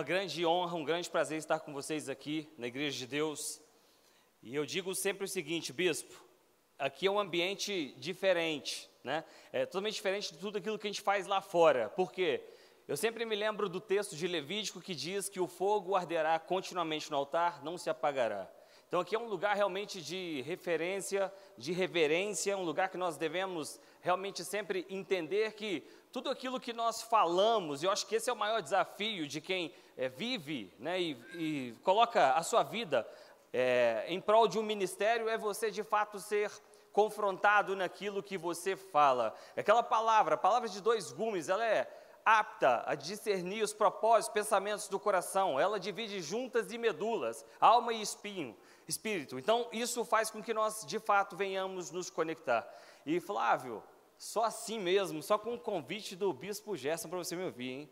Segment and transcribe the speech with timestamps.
[0.00, 3.60] uma grande honra, um grande prazer estar com vocês aqui na Igreja de Deus.
[4.42, 6.24] E eu digo sempre o seguinte, bispo:
[6.78, 9.22] aqui é um ambiente diferente, né?
[9.52, 11.90] É totalmente diferente de tudo aquilo que a gente faz lá fora.
[11.90, 12.42] Por quê?
[12.88, 17.10] Eu sempre me lembro do texto de Levítico que diz que o fogo arderá continuamente
[17.10, 18.50] no altar, não se apagará.
[18.90, 23.78] Então aqui é um lugar realmente de referência, de reverência, um lugar que nós devemos
[24.00, 28.36] realmente sempre entender que tudo aquilo que nós falamos, eu acho que esse é o
[28.36, 33.06] maior desafio de quem é, vive né, e, e, coloca a sua vida
[33.52, 36.50] é, em prol de um ministério, é você de fato ser
[36.90, 39.34] confrontado naquilo que você fala.
[39.54, 41.86] Aquela palavra, a palavra de dois gumes, ela é
[42.24, 45.60] apta a discernir os propósitos, pensamentos do coração.
[45.60, 48.56] Ela divide juntas e medulas, alma e espinho,
[48.88, 49.38] espírito.
[49.38, 52.66] Então, isso faz com que nós, de fato, venhamos nos conectar.
[53.04, 53.82] E Flávio,
[54.16, 57.90] só assim mesmo, só com o convite do Bispo Gerson para você me ouvir, hein?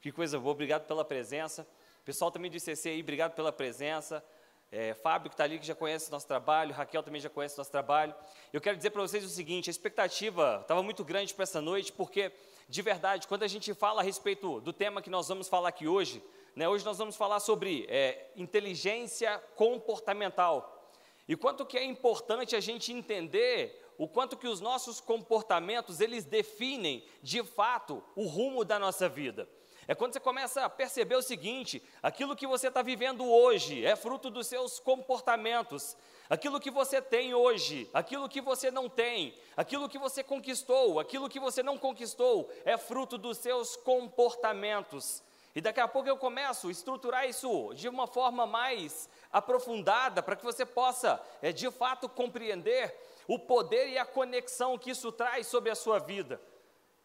[0.00, 1.66] Que coisa boa, obrigado pela presença.
[2.04, 4.24] Pessoal também do ICC aí, obrigado pela presença.
[4.70, 7.72] É, Fábio que está ali, que já conhece nosso trabalho, Raquel também já conhece nosso
[7.72, 8.14] trabalho.
[8.52, 11.90] Eu quero dizer para vocês o seguinte: a expectativa estava muito grande para essa noite,
[11.90, 12.30] porque,
[12.68, 15.88] de verdade, quando a gente fala a respeito do tema que nós vamos falar aqui
[15.88, 16.22] hoje,
[16.54, 20.92] né, hoje nós vamos falar sobre é, inteligência comportamental.
[21.26, 26.24] E quanto que é importante a gente entender o quanto que os nossos comportamentos, eles
[26.24, 29.48] definem, de fato, o rumo da nossa vida.
[29.88, 33.96] É quando você começa a perceber o seguinte: aquilo que você está vivendo hoje é
[33.96, 35.96] fruto dos seus comportamentos.
[36.28, 41.26] Aquilo que você tem hoje, aquilo que você não tem, aquilo que você conquistou, aquilo
[41.26, 45.22] que você não conquistou, é fruto dos seus comportamentos.
[45.54, 50.36] E daqui a pouco eu começo a estruturar isso de uma forma mais aprofundada, para
[50.36, 52.94] que você possa, é, de fato, compreender
[53.26, 56.38] o poder e a conexão que isso traz sobre a sua vida.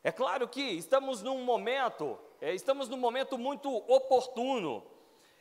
[0.03, 4.85] É claro que estamos num momento, é, estamos num momento muito oportuno.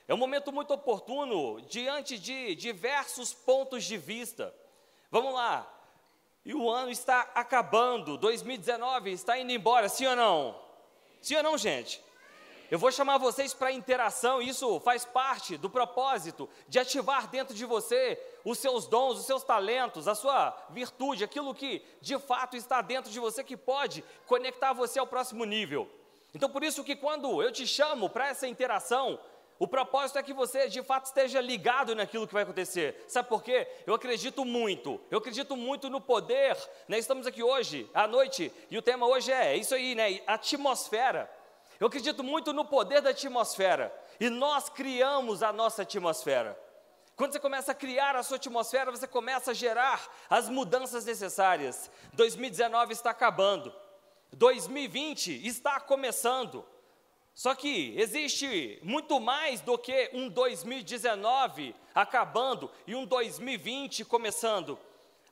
[0.07, 4.55] É um momento muito oportuno diante de diversos pontos de vista.
[5.11, 5.69] Vamos lá.
[6.45, 10.63] E o ano está acabando, 2019 está indo embora, sim ou não?
[11.21, 12.01] Sim ou não, gente?
[12.71, 17.65] Eu vou chamar vocês para interação, isso faz parte do propósito de ativar dentro de
[17.65, 22.81] você os seus dons, os seus talentos, a sua virtude, aquilo que de fato está
[22.81, 25.91] dentro de você que pode conectar você ao próximo nível.
[26.35, 29.19] Então, por isso que quando eu te chamo para essa interação,
[29.59, 33.05] o propósito é que você de fato esteja ligado naquilo que vai acontecer.
[33.07, 33.69] Sabe por quê?
[33.87, 35.01] Eu acredito muito.
[35.11, 36.57] Eu acredito muito no poder.
[36.89, 36.99] Né?
[36.99, 40.21] Estamos aqui hoje, à noite, e o tema hoje é isso aí, né?
[40.27, 41.31] Atmosfera.
[41.79, 43.95] Eu acredito muito no poder da atmosfera.
[44.19, 46.59] E nós criamos a nossa atmosfera.
[47.15, 51.91] Quando você começa a criar a sua atmosfera, você começa a gerar as mudanças necessárias.
[52.15, 53.73] 2019 está acabando.
[54.33, 56.65] 2020 está começando.
[57.35, 64.79] Só que existe muito mais do que um 2019 acabando e um 2020 começando.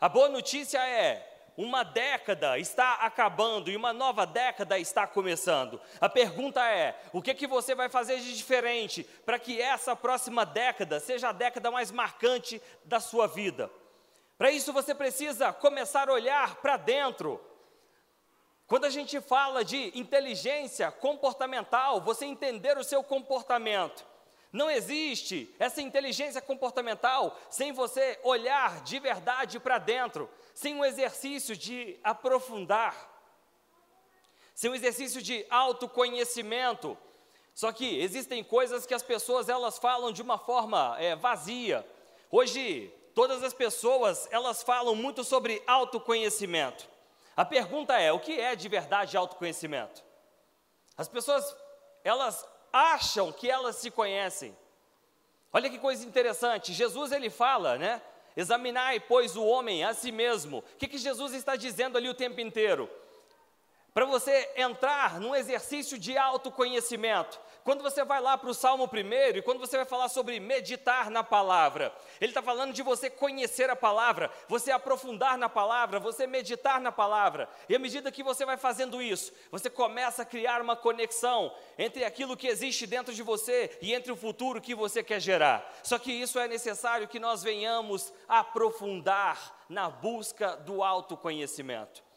[0.00, 5.78] A boa notícia é: uma década está acabando e uma nova década está começando.
[6.00, 10.46] A pergunta é: o que, que você vai fazer de diferente para que essa próxima
[10.46, 13.70] década seja a década mais marcante da sua vida?
[14.38, 17.38] Para isso você precisa começar a olhar para dentro.
[18.70, 24.06] Quando a gente fala de inteligência comportamental, você entender o seu comportamento.
[24.52, 31.56] Não existe essa inteligência comportamental sem você olhar de verdade para dentro, sem um exercício
[31.56, 32.94] de aprofundar,
[34.54, 36.96] sem um exercício de autoconhecimento.
[37.52, 41.84] Só que existem coisas que as pessoas elas falam de uma forma é, vazia.
[42.30, 46.88] Hoje todas as pessoas elas falam muito sobre autoconhecimento.
[47.40, 50.04] A pergunta é: o que é de verdade autoconhecimento?
[50.94, 51.56] As pessoas
[52.04, 54.54] elas acham que elas se conhecem.
[55.50, 56.74] Olha que coisa interessante.
[56.74, 58.02] Jesus ele fala, né?
[58.36, 60.58] Examinai, pois, o homem a si mesmo.
[60.58, 62.90] O que, que Jesus está dizendo ali o tempo inteiro?
[63.94, 67.40] Para você entrar num exercício de autoconhecimento.
[67.70, 71.08] Quando você vai lá para o Salmo primeiro e quando você vai falar sobre meditar
[71.08, 76.26] na palavra, ele está falando de você conhecer a palavra, você aprofundar na palavra, você
[76.26, 77.48] meditar na palavra.
[77.68, 82.04] E à medida que você vai fazendo isso, você começa a criar uma conexão entre
[82.04, 85.64] aquilo que existe dentro de você e entre o futuro que você quer gerar.
[85.84, 92.09] Só que isso é necessário que nós venhamos aprofundar na busca do autoconhecimento.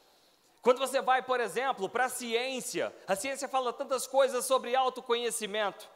[0.64, 5.90] Quando você vai, por exemplo, para a ciência, a ciência fala tantas coisas sobre autoconhecimento.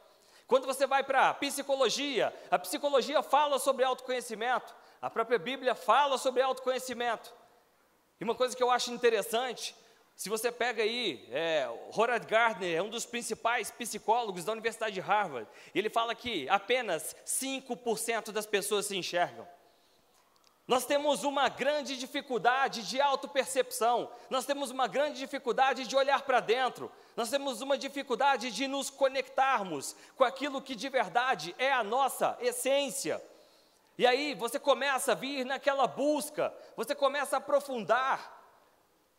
[0.46, 4.76] Quando você vai para a psicologia, a psicologia fala sobre autoconhecimento.
[5.02, 7.34] A própria Bíblia fala sobre autoconhecimento.
[8.20, 9.74] E uma coisa que eu acho interessante,
[10.18, 15.00] Se você pega aí, é, Howard Gardner é um dos principais psicólogos da Universidade de
[15.00, 15.48] Harvard.
[15.76, 19.48] Ele fala que apenas 5% das pessoas se enxergam.
[20.68, 26.42] Nós temos uma grande dificuldade de autopercepção, nós temos uma grande dificuldade de olhar para
[26.42, 31.86] dentro, nós temos uma dificuldade de nos conectarmos com aquilo que de verdade é a
[31.86, 33.24] nossa essência.
[33.98, 38.36] E aí você começa a vir naquela busca, você começa a aprofundar.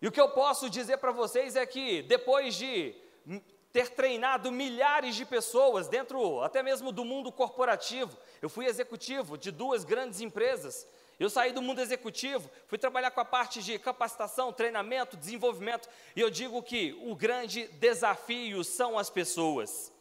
[0.02, 2.94] E o que eu posso dizer para vocês é que depois de
[3.72, 9.50] ter treinado milhares de pessoas dentro até mesmo do mundo corporativo, eu fui executivo de
[9.50, 10.86] duas grandes empresas
[11.18, 16.20] eu saí do mundo executivo, fui trabalhar com a parte de capacitação, treinamento, desenvolvimento, e
[16.20, 19.92] eu digo que o grande desafio são as pessoas.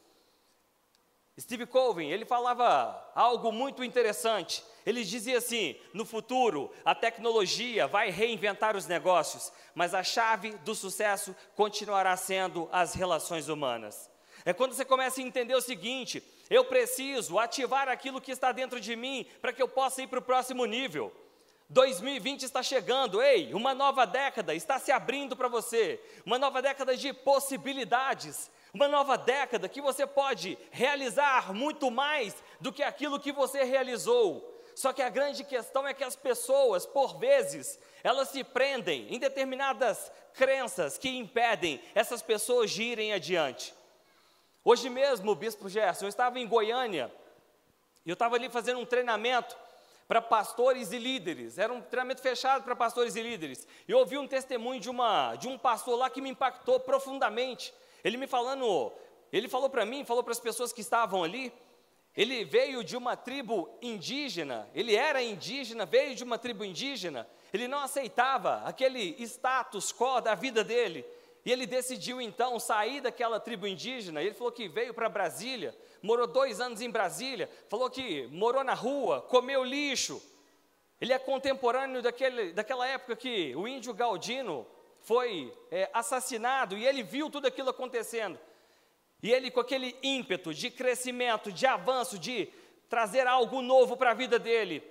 [1.39, 4.63] Steve Colvin, ele falava algo muito interessante.
[4.85, 10.73] Ele dizia assim: no futuro, a tecnologia vai reinventar os negócios, mas a chave do
[10.73, 14.09] sucesso continuará sendo as relações humanas.
[14.47, 18.79] É quando você começa a entender o seguinte: eu preciso ativar aquilo que está dentro
[18.79, 21.11] de mim para que eu possa ir para o próximo nível.
[21.67, 26.95] 2020 está chegando, ei, uma nova década está se abrindo para você, uma nova década
[26.95, 33.33] de possibilidades, uma nova década que você pode realizar muito mais do que aquilo que
[33.33, 34.63] você realizou.
[34.73, 39.19] Só que a grande questão é que as pessoas, por vezes, elas se prendem em
[39.19, 43.75] determinadas crenças que impedem essas pessoas de irem adiante.
[44.69, 47.09] Hoje mesmo, o Bispo Gerson, eu estava em Goiânia,
[48.05, 49.55] e eu estava ali fazendo um treinamento
[50.09, 51.57] para pastores e líderes.
[51.57, 53.65] Era um treinamento fechado para pastores e líderes.
[53.87, 57.73] E eu ouvi um testemunho de, uma, de um pastor lá que me impactou profundamente.
[58.03, 58.91] Ele me falando,
[59.31, 61.53] ele falou para mim, falou para as pessoas que estavam ali,
[62.13, 67.69] ele veio de uma tribo indígena, ele era indígena, veio de uma tribo indígena, ele
[67.69, 71.05] não aceitava aquele status quo da vida dele.
[71.47, 74.21] E ele decidiu então sair daquela tribo indígena.
[74.21, 78.73] Ele falou que veio para Brasília, morou dois anos em Brasília, falou que morou na
[78.73, 80.21] rua, comeu lixo.
[80.99, 84.67] Ele é contemporâneo daquele, daquela época que o índio Galdino
[84.99, 88.37] foi é, assassinado e ele viu tudo aquilo acontecendo.
[89.23, 92.49] E ele, com aquele ímpeto de crescimento, de avanço, de
[92.89, 94.83] trazer algo novo para a vida dele,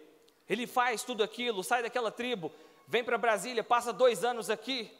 [0.48, 2.50] ele faz tudo aquilo, sai daquela tribo,
[2.88, 4.90] vem para Brasília, passa dois anos aqui,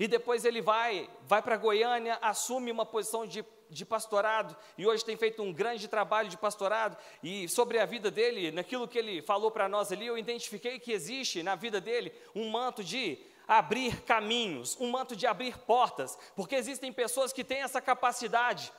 [0.00, 5.04] e depois ele vai, vai para Goiânia, assume uma posição de, de pastorado, e hoje
[5.04, 6.96] tem feito um grande trabalho de pastorado.
[7.22, 10.90] E sobre a vida dele, naquilo que ele falou para nós ali, eu identifiquei que
[10.90, 16.54] existe na vida dele um manto de abrir caminhos, um manto de abrir portas, porque
[16.54, 18.72] existem pessoas que têm essa capacidade.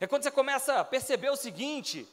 [0.00, 2.08] É quando você começa a perceber o seguinte: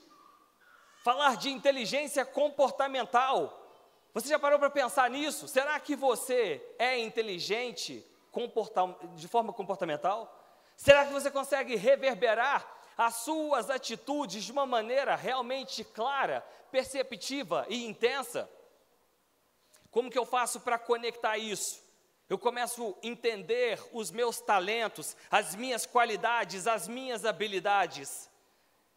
[1.02, 3.56] falar de inteligência comportamental.
[4.14, 5.48] Você já parou para pensar nisso?
[5.48, 8.06] Será que você é inteligente
[9.16, 10.36] de forma comportamental?
[10.76, 12.66] Será que você consegue reverberar
[12.98, 16.42] as suas atitudes de uma maneira realmente clara,
[16.72, 18.50] perceptiva e intensa?
[19.92, 21.82] Como que eu faço para conectar isso?
[22.30, 28.30] Eu começo a entender os meus talentos, as minhas qualidades, as minhas habilidades.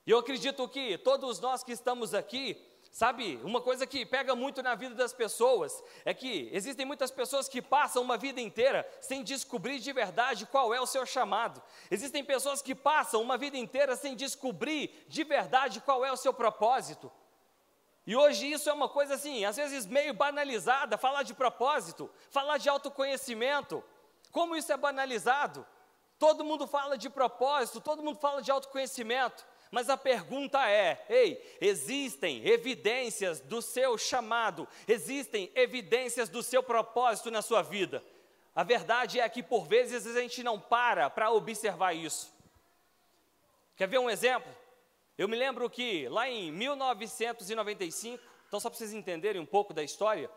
[0.06, 2.60] E eu acredito que todos nós que estamos aqui,
[2.92, 7.48] Sabe, uma coisa que pega muito na vida das pessoas é que existem muitas pessoas
[7.48, 11.62] que passam uma vida inteira sem descobrir de verdade qual é o seu chamado.
[11.90, 16.34] Existem pessoas que passam uma vida inteira sem descobrir de verdade qual é o seu
[16.34, 17.10] propósito.
[18.06, 22.58] E hoje isso é uma coisa assim, às vezes meio banalizada, falar de propósito, falar
[22.58, 23.82] de autoconhecimento.
[24.30, 25.66] Como isso é banalizado?
[26.18, 29.46] Todo mundo fala de propósito, todo mundo fala de autoconhecimento.
[29.72, 37.30] Mas a pergunta é: ei, existem evidências do seu chamado, existem evidências do seu propósito
[37.30, 38.04] na sua vida?
[38.54, 42.30] A verdade é que por vezes a gente não para para observar isso.
[43.74, 44.54] Quer ver um exemplo?
[45.16, 49.82] Eu me lembro que lá em 1995, então só para vocês entenderem um pouco da
[49.82, 50.30] história,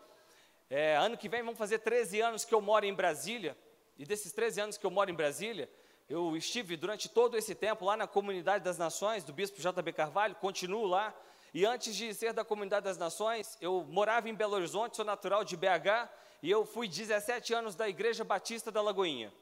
[0.70, 3.54] é, ano que vem vão fazer 13 anos que eu moro em Brasília,
[3.98, 5.70] e desses 13 anos que eu moro em Brasília,
[6.08, 10.36] eu estive durante todo esse tempo lá na Comunidade das Nações, do Bispo JB Carvalho,
[10.36, 11.14] continuo lá.
[11.52, 15.42] E antes de ser da Comunidade das Nações, eu morava em Belo Horizonte, sou natural
[15.42, 16.08] de BH,
[16.42, 19.32] e eu fui 17 anos da Igreja Batista da Lagoinha.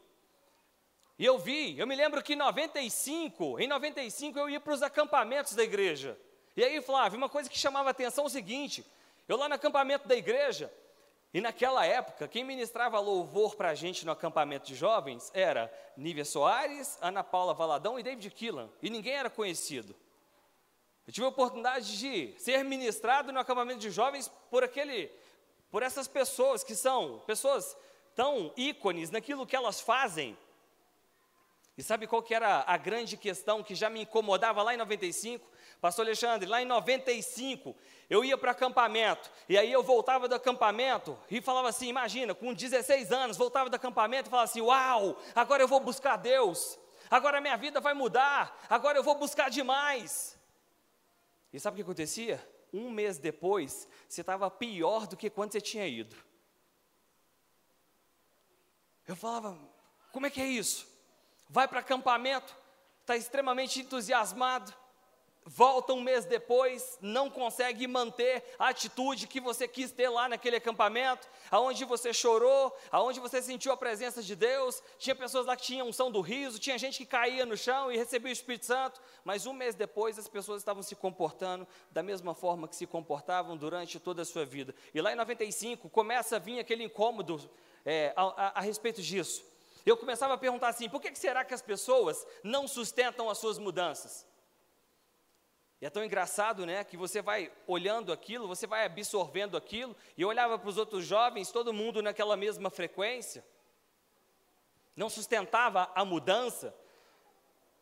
[1.18, 4.82] E eu vi, eu me lembro que em 95, em 95 eu ia para os
[4.82, 6.18] acampamentos da igreja.
[6.56, 8.84] E aí, Flávio, uma coisa que chamava a atenção é o seguinte:
[9.28, 10.72] eu lá no acampamento da igreja,
[11.34, 16.24] e naquela época, quem ministrava louvor para a gente no acampamento de jovens era Nívia
[16.24, 18.70] Soares, Ana Paula Valadão e David Killan.
[18.80, 19.96] E ninguém era conhecido.
[21.04, 25.10] Eu tive a oportunidade de ser ministrado no acampamento de jovens por aquele,
[25.72, 27.76] por essas pessoas que são pessoas
[28.14, 30.38] tão ícones naquilo que elas fazem.
[31.76, 35.44] E sabe qual que era a grande questão que já me incomodava lá em 95?
[35.84, 37.76] Pastor Alexandre, lá em 95,
[38.08, 42.54] eu ia para acampamento, e aí eu voltava do acampamento e falava assim: imagina, com
[42.54, 46.78] 16 anos, voltava do acampamento e falava assim: Uau, agora eu vou buscar Deus,
[47.10, 50.38] agora minha vida vai mudar, agora eu vou buscar demais.
[51.52, 52.42] E sabe o que acontecia?
[52.72, 56.16] Um mês depois, você estava pior do que quando você tinha ido.
[59.06, 59.54] Eu falava:
[60.12, 60.88] como é que é isso?
[61.46, 62.56] Vai para acampamento,
[63.02, 64.74] está extremamente entusiasmado,
[65.44, 70.56] volta um mês depois, não consegue manter a atitude que você quis ter lá naquele
[70.56, 75.62] acampamento, aonde você chorou, aonde você sentiu a presença de Deus, tinha pessoas lá que
[75.62, 79.00] tinham unção do riso, tinha gente que caía no chão e recebia o Espírito Santo,
[79.22, 83.56] mas um mês depois as pessoas estavam se comportando da mesma forma que se comportavam
[83.56, 84.74] durante toda a sua vida.
[84.94, 87.50] E lá em 95 começa a vir aquele incômodo
[87.84, 89.44] é, a, a, a respeito disso.
[89.84, 93.58] Eu começava a perguntar assim: por que será que as pessoas não sustentam as suas
[93.58, 94.26] mudanças?
[95.84, 100.28] É tão engraçado, né, que você vai olhando aquilo, você vai absorvendo aquilo, e eu
[100.28, 103.44] olhava para os outros jovens, todo mundo naquela mesma frequência,
[104.96, 106.74] não sustentava a mudança,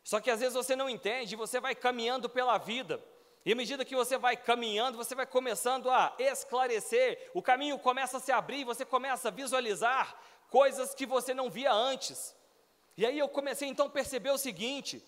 [0.03, 3.01] só que às vezes você não entende, você vai caminhando pela vida,
[3.45, 8.17] e à medida que você vai caminhando, você vai começando a esclarecer, o caminho começa
[8.17, 10.13] a se abrir, você começa a visualizar
[10.49, 12.35] coisas que você não via antes.
[12.97, 15.01] E aí eu comecei então a perceber o seguinte: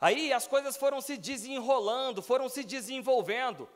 [0.00, 3.68] Aí as coisas foram se desenrolando, foram se desenvolvendo.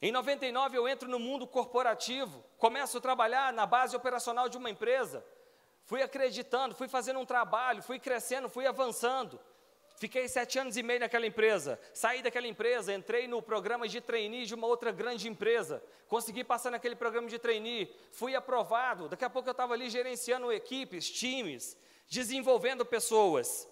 [0.00, 4.70] Em 99 eu entro no mundo corporativo, começo a trabalhar na base operacional de uma
[4.70, 5.24] empresa.
[5.84, 9.38] Fui acreditando, fui fazendo um trabalho, fui crescendo, fui avançando.
[9.96, 11.78] Fiquei sete anos e meio naquela empresa.
[11.92, 15.82] Saí daquela empresa, entrei no programa de trainee de uma outra grande empresa.
[16.08, 17.94] Consegui passar naquele programa de trainee.
[18.10, 19.08] Fui aprovado.
[19.08, 21.76] Daqui a pouco eu estava ali gerenciando equipes, times,
[22.08, 23.68] desenvolvendo pessoas.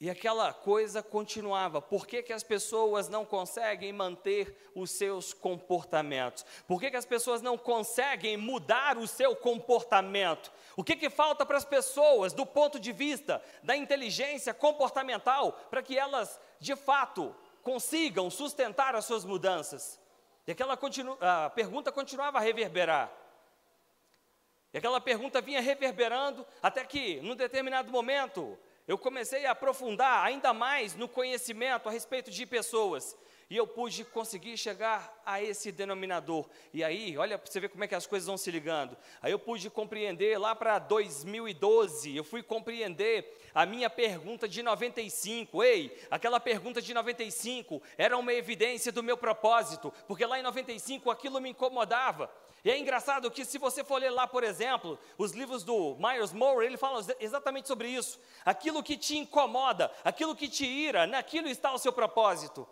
[0.00, 1.82] E aquela coisa continuava.
[1.82, 6.46] Por que, que as pessoas não conseguem manter os seus comportamentos?
[6.68, 10.52] Por que, que as pessoas não conseguem mudar o seu comportamento?
[10.76, 15.82] O que, que falta para as pessoas do ponto de vista da inteligência comportamental para
[15.82, 20.00] que elas, de fato, consigam sustentar as suas mudanças?
[20.46, 23.12] E aquela continu a pergunta continuava a reverberar.
[24.72, 28.56] E aquela pergunta vinha reverberando até que, num determinado momento,
[28.88, 33.14] eu comecei a aprofundar ainda mais no conhecimento a respeito de pessoas.
[33.50, 36.48] E eu pude conseguir chegar a esse denominador.
[36.72, 38.96] E aí, olha para você ver como é que as coisas vão se ligando.
[39.22, 45.62] Aí eu pude compreender lá para 2012, eu fui compreender a minha pergunta de 95.
[45.62, 51.10] Ei, aquela pergunta de 95 era uma evidência do meu propósito, porque lá em 95
[51.10, 52.30] aquilo me incomodava.
[52.64, 56.32] E é engraçado que, se você for ler lá, por exemplo, os livros do Myers
[56.32, 58.20] Moore, ele fala exatamente sobre isso.
[58.44, 62.68] Aquilo que te incomoda, aquilo que te ira, naquilo está o seu propósito.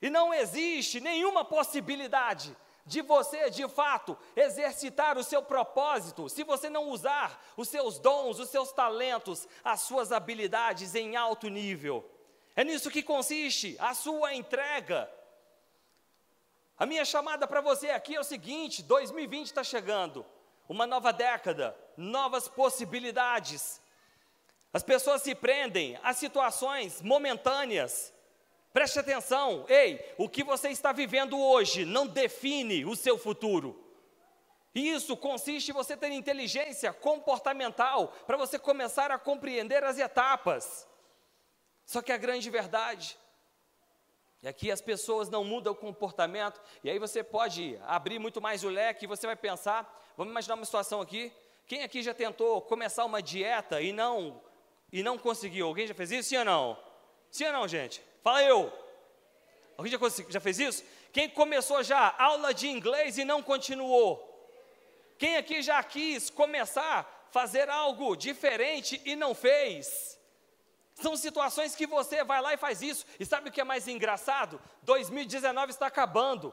[0.00, 6.70] E não existe nenhuma possibilidade de você, de fato, exercitar o seu propósito, se você
[6.70, 12.08] não usar os seus dons, os seus talentos, as suas habilidades em alto nível.
[12.56, 15.08] É nisso que consiste a sua entrega.
[16.78, 20.24] A minha chamada para você aqui é o seguinte: 2020 está chegando,
[20.68, 23.80] uma nova década, novas possibilidades.
[24.72, 28.12] As pessoas se prendem a situações momentâneas.
[28.72, 33.84] Preste atenção, ei, o que você está vivendo hoje não define o seu futuro.
[34.74, 40.86] Isso consiste em você ter inteligência comportamental para você começar a compreender as etapas.
[41.84, 43.18] Só que a grande verdade
[44.42, 48.62] e aqui as pessoas não mudam o comportamento, e aí você pode abrir muito mais
[48.64, 51.32] o leque e você vai pensar, vamos imaginar uma situação aqui,
[51.66, 54.40] quem aqui já tentou começar uma dieta e não
[54.90, 55.66] e não conseguiu?
[55.66, 56.30] Alguém já fez isso?
[56.30, 56.78] Sim ou não?
[57.30, 58.02] Sim ou não, gente?
[58.22, 58.72] Fala eu.
[59.76, 59.98] Alguém já,
[60.30, 60.84] já fez isso?
[61.12, 64.24] Quem começou já aula de inglês e não continuou?
[65.18, 70.17] Quem aqui já quis começar fazer algo diferente e não fez?
[71.00, 73.06] São situações que você vai lá e faz isso.
[73.20, 74.60] E sabe o que é mais engraçado?
[74.82, 76.52] 2019 está acabando.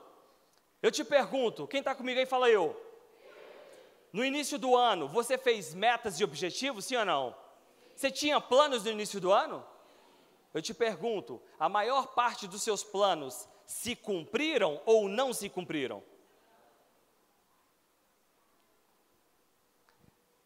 [0.83, 2.79] Eu te pergunto, quem está comigo aí fala eu.
[4.13, 7.35] No início do ano, você fez metas e objetivos, sim ou não?
[7.95, 9.65] Você tinha planos no início do ano?
[10.53, 16.03] Eu te pergunto, a maior parte dos seus planos se cumpriram ou não se cumpriram?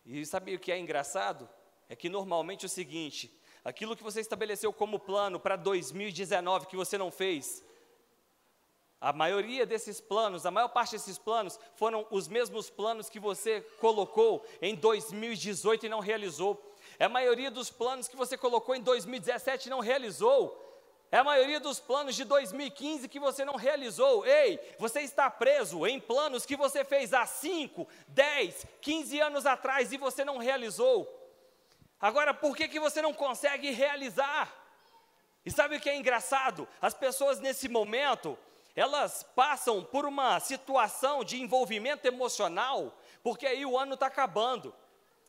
[0.05, 1.49] E sabe o que é engraçado?
[1.89, 3.38] É que normalmente é o seguinte:
[3.69, 7.63] aquilo que você estabeleceu como plano para 2019 que você não fez,
[9.01, 13.61] A maioria desses planos, a maior parte desses planos, foram os mesmos planos que você
[13.79, 16.61] colocou em 2018 e não realizou.
[16.97, 20.43] É a maioria dos planos que você colocou em 2017 e não realizou.
[21.09, 24.25] É a maioria dos planos de 2015 que você não realizou.
[24.25, 29.93] Ei, você está preso em planos que você fez há 5, 10, 15 anos atrás
[29.93, 31.18] e você não realizou.
[31.99, 34.53] Agora, por que, que você não consegue realizar?
[35.45, 36.67] E sabe o que é engraçado?
[36.81, 38.37] As pessoas nesse momento,
[38.75, 44.73] elas passam por uma situação de envolvimento emocional, porque aí o ano está acabando.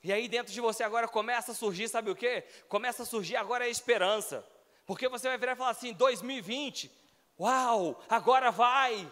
[0.02, 2.42] E aí dentro de você agora começa a surgir, sabe o que?
[2.68, 4.46] Começa a surgir agora a esperança.
[4.86, 6.90] Porque você vai virar e falar assim: 2020,
[7.38, 9.10] uau, agora vai.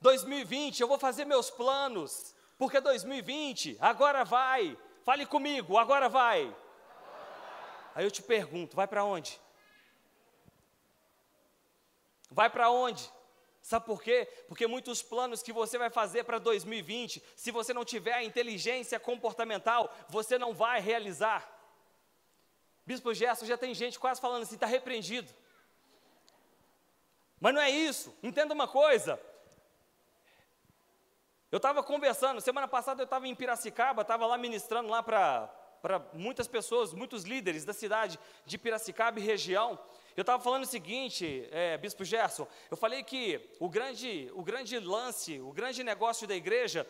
[0.00, 2.34] 2020, eu vou fazer meus planos.
[2.56, 4.76] Porque 2020, agora vai.
[5.08, 6.54] Fale comigo, agora vai.
[7.94, 9.40] Aí eu te pergunto: vai para onde?
[12.30, 13.10] Vai para onde?
[13.62, 14.28] Sabe por quê?
[14.48, 19.00] Porque muitos planos que você vai fazer para 2020, se você não tiver a inteligência
[19.00, 21.50] comportamental, você não vai realizar.
[22.84, 25.32] Bispo Gerson, já tem gente quase falando assim, está repreendido.
[27.40, 28.14] Mas não é isso.
[28.22, 29.18] Entenda uma coisa.
[31.50, 35.50] Eu estava conversando, semana passada eu estava em Piracicaba, estava lá ministrando lá para
[36.12, 39.78] muitas pessoas, muitos líderes da cidade de Piracicaba e região.
[40.14, 44.78] Eu estava falando o seguinte, é, Bispo Gerson, eu falei que o grande, o grande
[44.78, 46.86] lance, o grande negócio da igreja,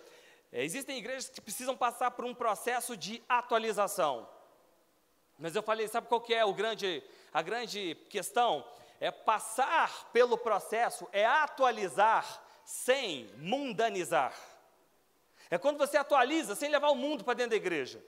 [0.50, 4.28] é, existem igrejas que precisam passar por um processo de atualização.
[5.38, 7.00] Mas eu falei, sabe qual que é o grande,
[7.32, 8.66] a grande questão?
[8.98, 14.38] É passar pelo processo, é atualizar sem mundanizar.
[15.50, 18.04] É quando você atualiza sem levar o mundo para dentro da igreja.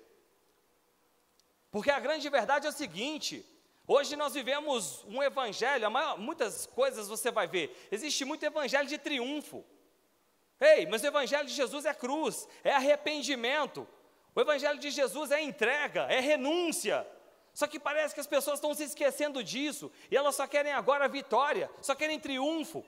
[1.71, 3.43] Porque a grande verdade é o seguinte:
[3.87, 8.99] hoje nós vivemos um evangelho, maior, muitas coisas você vai ver, existe muito evangelho de
[8.99, 9.65] triunfo.
[10.61, 13.89] Ei, mas o evangelho de Jesus é cruz, é arrependimento.
[14.35, 17.07] O evangelho de Jesus é entrega, é renúncia.
[17.55, 21.09] Só que parece que as pessoas estão se esquecendo disso, e elas só querem agora
[21.09, 22.85] vitória, só querem triunfo.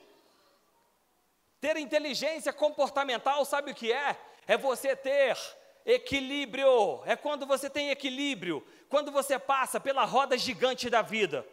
[1.62, 4.18] Ter inteligência comportamental, sabe o que é?
[4.48, 5.38] É você ter
[5.86, 7.00] equilíbrio.
[7.06, 11.46] É quando você tem equilíbrio, quando você passa pela roda gigante da vida.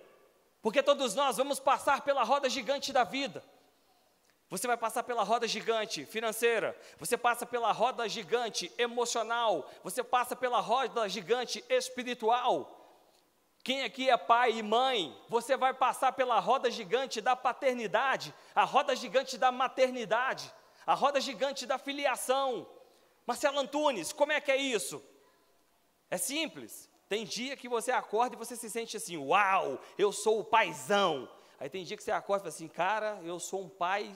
[0.63, 3.43] Porque todos nós vamos passar pela roda gigante da vida.
[4.49, 10.35] Você vai passar pela roda gigante financeira, você passa pela roda gigante emocional, você passa
[10.35, 12.78] pela roda gigante espiritual.
[13.63, 18.63] Quem aqui é pai e mãe, você vai passar pela roda gigante da paternidade, a
[18.63, 20.51] roda gigante da maternidade,
[20.85, 22.67] a roda gigante da filiação.
[23.27, 25.03] Marcelo Antunes, como é que é isso?
[26.09, 26.89] É simples.
[27.07, 31.29] Tem dia que você acorda e você se sente assim, uau, eu sou o paizão.
[31.59, 34.15] Aí tem dia que você acorda e fala assim, cara, eu sou um pai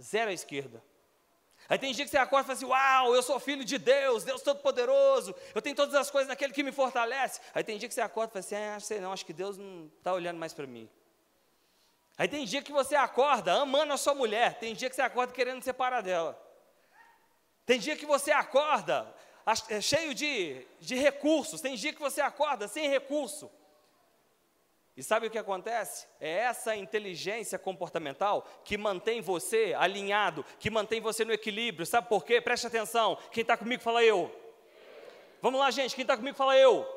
[0.00, 0.82] zero à esquerda.
[1.68, 4.24] Aí tem dia que você acorda e fala assim: Uau, eu sou filho de Deus,
[4.24, 7.40] Deus Todo-Poderoso, eu tenho todas as coisas naquele que me fortalece.
[7.54, 9.58] Aí tem dia que você acorda e fala assim: Ah, sei não, acho que Deus
[9.58, 10.88] não está olhando mais para mim.
[12.18, 15.32] Aí tem dia que você acorda amando a sua mulher, tem dia que você acorda
[15.32, 16.40] querendo separar dela.
[17.66, 19.12] Tem dia que você acorda
[19.68, 23.50] é, cheio de, de recursos, tem dia que você acorda sem recurso.
[24.96, 26.06] E sabe o que acontece?
[26.18, 31.84] É essa inteligência comportamental que mantém você alinhado, que mantém você no equilíbrio.
[31.84, 32.40] Sabe por quê?
[32.40, 33.18] Preste atenção.
[33.30, 34.34] Quem está comigo fala eu.
[35.42, 35.94] Vamos lá, gente.
[35.94, 36.90] Quem está comigo fala eu.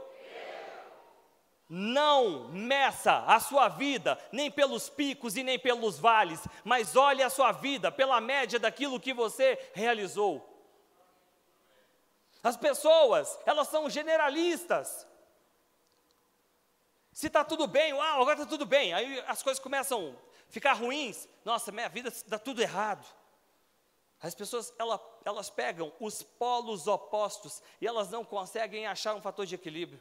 [1.68, 7.30] Não meça a sua vida nem pelos picos e nem pelos vales, mas olhe a
[7.30, 10.50] sua vida pela média daquilo que você realizou.
[12.42, 15.06] As pessoas, elas são generalistas.
[17.20, 18.94] Se está tudo bem, uau, agora está tudo bem.
[18.94, 20.16] Aí as coisas começam
[20.48, 21.28] a ficar ruins.
[21.44, 23.06] Nossa, minha vida está tudo errado.
[24.22, 29.46] As pessoas, elas, elas pegam os polos opostos e elas não conseguem achar um fator
[29.46, 30.00] de equilíbrio.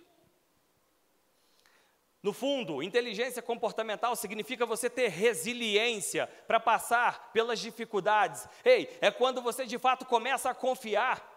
[2.22, 8.46] No fundo, inteligência comportamental significa você ter resiliência para passar pelas dificuldades.
[8.64, 11.27] Ei, é quando você de fato começa a confiar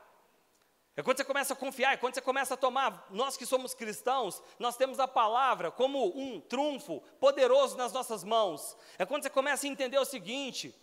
[0.96, 3.74] é quando você começa a confiar, é quando você começa a tomar, nós que somos
[3.74, 8.78] cristãos, nós temos a palavra como um trunfo poderoso nas nossas mãos.
[9.00, 10.76] É quando você começa a entender o seguinte: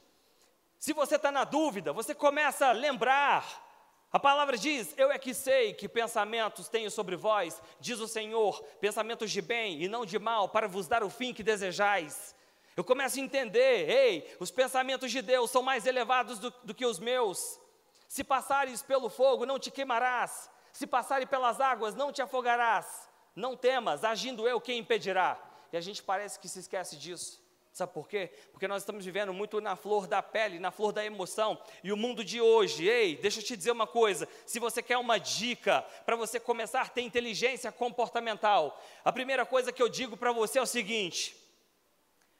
[0.78, 3.66] se você está na dúvida, você começa a lembrar.
[4.10, 8.62] A palavra diz: Eu é que sei que pensamentos tenho sobre vós, diz o Senhor,
[8.80, 12.34] pensamentos de bem e não de mal, para vos dar o fim que desejais.
[12.74, 16.86] Eu começo a entender: ei, os pensamentos de Deus são mais elevados do, do que
[16.86, 17.60] os meus.
[18.08, 20.50] Se passares pelo fogo, não te queimarás.
[20.72, 23.08] Se passares pelas águas, não te afogarás.
[23.36, 25.38] Não temas, agindo eu, quem impedirá?
[25.72, 27.46] E a gente parece que se esquece disso.
[27.70, 28.32] Sabe por quê?
[28.50, 31.60] Porque nós estamos vivendo muito na flor da pele, na flor da emoção.
[31.84, 34.96] E o mundo de hoje, ei, deixa eu te dizer uma coisa: se você quer
[34.96, 40.16] uma dica para você começar a ter inteligência comportamental, a primeira coisa que eu digo
[40.16, 41.36] para você é o seguinte: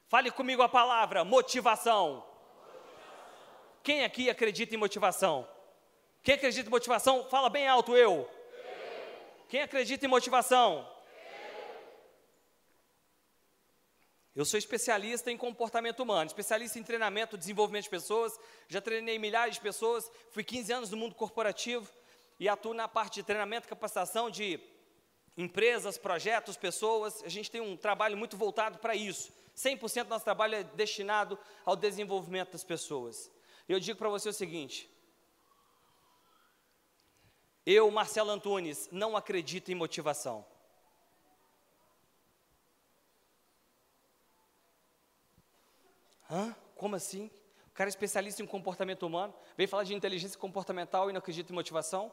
[0.09, 2.15] fale comigo a palavra motivação.
[2.15, 2.39] motivação.
[3.85, 5.47] Quem aqui acredita em motivação?
[6.23, 8.13] Quem acredita em motivação, fala bem alto eu.
[8.13, 8.31] eu.
[9.49, 10.87] Quem acredita em motivação?
[14.39, 18.39] Eu sou especialista em comportamento humano, especialista em treinamento, desenvolvimento de pessoas.
[18.69, 21.91] Já treinei milhares de pessoas, fui 15 anos no mundo corporativo
[22.39, 24.61] e atuo na parte de treinamento e capacitação de
[25.37, 27.21] empresas, projetos, pessoas.
[27.25, 29.33] A gente tem um trabalho muito voltado para isso.
[29.57, 33.29] 100% do nosso trabalho é destinado ao desenvolvimento das pessoas.
[33.69, 34.89] Eu digo para você o seguinte:
[37.71, 40.43] eu, Marcelo Antunes, não acredito em motivação.
[46.31, 46.57] Hã?
[46.75, 47.31] Como assim?
[47.67, 51.53] O cara é especialista em comportamento humano, veio falar de inteligência comportamental e não acredita
[51.53, 52.11] em motivação?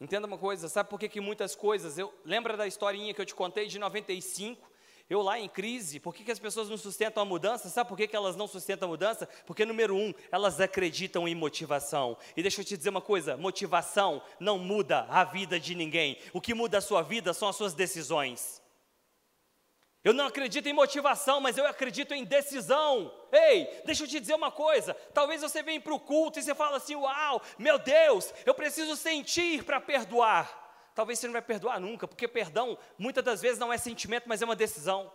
[0.00, 3.26] Entenda uma coisa, sabe por que, que muitas coisas, eu, lembra da historinha que eu
[3.26, 4.70] te contei de 95,
[5.08, 7.68] eu lá em crise, por que, que as pessoas não sustentam a mudança?
[7.68, 9.28] Sabe por que, que elas não sustentam a mudança?
[9.46, 12.16] Porque, número um, elas acreditam em motivação.
[12.36, 16.18] E deixa eu te dizer uma coisa: motivação não muda a vida de ninguém.
[16.32, 18.60] O que muda a sua vida são as suas decisões.
[20.02, 23.12] Eu não acredito em motivação, mas eu acredito em decisão.
[23.32, 24.94] Ei, deixa eu te dizer uma coisa.
[25.14, 28.96] Talvez você venha para o culto e você fala assim: Uau, meu Deus, eu preciso
[28.96, 30.65] sentir para perdoar.
[30.96, 34.40] Talvez você não vai perdoar nunca, porque perdão muitas das vezes não é sentimento, mas
[34.40, 35.12] é uma decisão.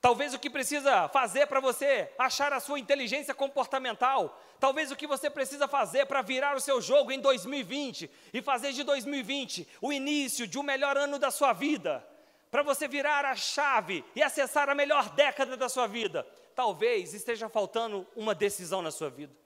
[0.00, 5.06] Talvez o que precisa fazer para você achar a sua inteligência comportamental, talvez o que
[5.06, 9.92] você precisa fazer para virar o seu jogo em 2020 e fazer de 2020 o
[9.92, 12.02] início de um melhor ano da sua vida
[12.50, 17.50] para você virar a chave e acessar a melhor década da sua vida, talvez esteja
[17.50, 19.36] faltando uma decisão na sua vida.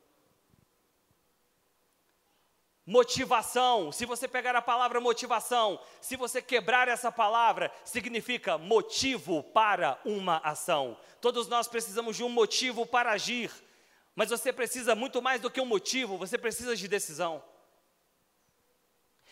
[2.85, 10.01] Motivação, se você pegar a palavra motivação, se você quebrar essa palavra, significa motivo para
[10.05, 10.99] uma ação.
[11.21, 13.53] Todos nós precisamos de um motivo para agir,
[14.17, 17.41] mas você precisa muito mais do que um motivo, você precisa de decisão.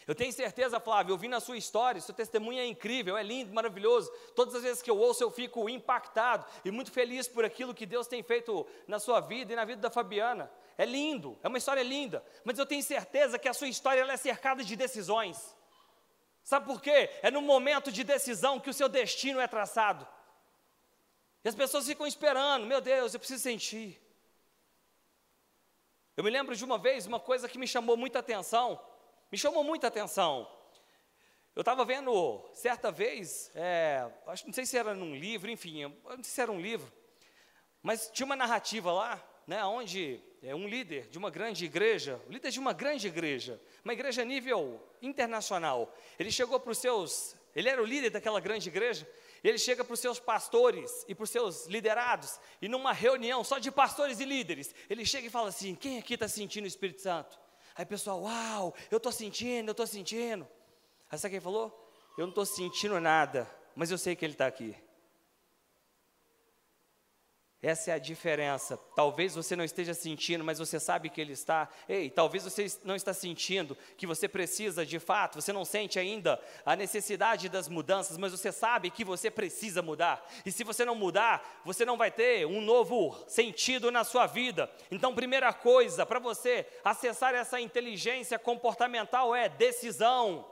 [0.07, 4.11] Eu tenho certeza, Flávio, ouvindo a sua história, seu testemunho é incrível, é lindo, maravilhoso.
[4.35, 7.87] Todas as vezes que eu ouço, eu fico impactado e muito feliz por aquilo que
[7.87, 10.51] Deus tem feito na sua vida e na vida da Fabiana.
[10.81, 14.17] É lindo, é uma história linda, mas eu tenho certeza que a sua história é
[14.17, 15.55] cercada de decisões.
[16.43, 17.11] Sabe por quê?
[17.23, 20.07] É no momento de decisão que o seu destino é traçado.
[21.45, 24.01] E as pessoas ficam esperando, meu Deus, eu preciso sentir.
[26.17, 28.81] Eu me lembro de uma vez, uma coisa que me chamou muita atenção
[29.31, 30.51] me chamou muita atenção.
[31.55, 36.25] Eu estava vendo, certa vez, é, acho, não sei se era num livro, enfim, não
[36.25, 36.91] sei se era um livro,
[37.83, 42.51] mas tinha uma narrativa lá, né, onde é, um líder de uma grande igreja, líder
[42.51, 47.83] de uma grande igreja, uma igreja nível internacional, ele chegou para os seus, ele era
[47.83, 49.09] o líder daquela grande igreja,
[49.45, 53.59] ele chega para os seus pastores e para os seus liderados, e numa reunião só
[53.59, 57.01] de pastores e líderes, ele chega e fala assim: quem aqui está sentindo o Espírito
[57.01, 57.39] Santo?
[57.77, 60.47] Aí pessoal, uau, eu estou sentindo, eu estou sentindo.
[61.11, 61.77] Aí sabe quem falou?
[62.17, 64.77] Eu não estou sentindo nada, mas eu sei que ele está aqui.
[67.63, 68.79] Essa é a diferença.
[68.97, 71.69] Talvez você não esteja sentindo, mas você sabe que Ele está.
[71.87, 76.41] Ei, talvez você não está sentindo que você precisa de fato, você não sente ainda
[76.65, 80.27] a necessidade das mudanças, mas você sabe que você precisa mudar.
[80.47, 84.71] E se você não mudar, você não vai ter um novo sentido na sua vida.
[84.91, 90.47] Então, primeira coisa, para você acessar essa inteligência comportamental é decisão.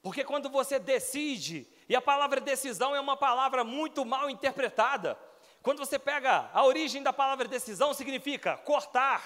[0.00, 5.18] Porque quando você decide, e a palavra decisão é uma palavra muito mal interpretada.
[5.66, 9.20] Quando você pega a origem da palavra decisão, significa cortar.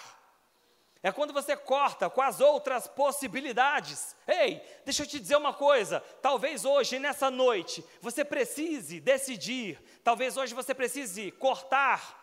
[1.02, 4.16] É quando você corta com as outras possibilidades.
[4.26, 6.00] Ei, deixa eu te dizer uma coisa.
[6.22, 9.78] Talvez hoje, nessa noite, você precise decidir.
[10.02, 12.18] Talvez hoje você precise cortar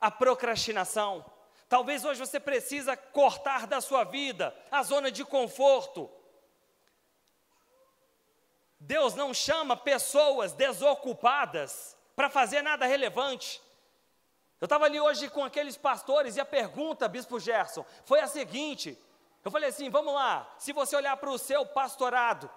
[0.00, 1.22] a procrastinação.
[1.68, 6.10] Talvez hoje você precisa cortar da sua vida a zona de conforto.
[8.80, 13.60] Deus não chama pessoas desocupadas para fazer nada relevante.
[14.60, 18.98] Eu estava ali hoje com aqueles pastores e a pergunta, Bispo Gerson, foi a seguinte:
[19.44, 22.50] eu falei assim, vamos lá, se você olhar para o seu pastorado,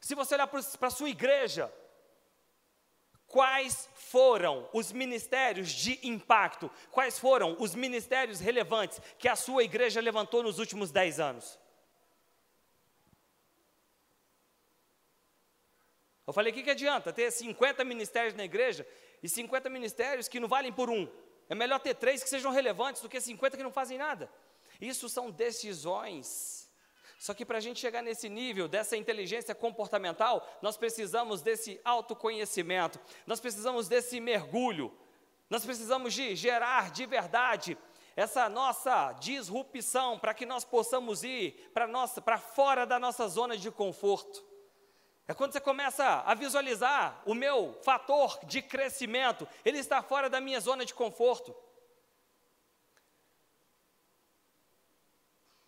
[0.00, 1.72] se você olhar para a sua igreja,
[3.26, 10.00] quais foram os ministérios de impacto, quais foram os ministérios relevantes que a sua igreja
[10.00, 11.59] levantou nos últimos dez anos?
[16.30, 18.86] Eu falei, o que, que adianta ter 50 ministérios na igreja
[19.20, 21.08] e 50 ministérios que não valem por um.
[21.48, 24.30] É melhor ter três que sejam relevantes do que 50 que não fazem nada.
[24.80, 26.70] Isso são decisões.
[27.18, 33.00] Só que para a gente chegar nesse nível, dessa inteligência comportamental, nós precisamos desse autoconhecimento,
[33.26, 34.96] nós precisamos desse mergulho,
[35.50, 37.76] nós precisamos de gerar de verdade
[38.14, 44.48] essa nossa disrupção para que nós possamos ir para fora da nossa zona de conforto.
[45.30, 50.40] É quando você começa a visualizar o meu fator de crescimento, ele está fora da
[50.40, 51.54] minha zona de conforto.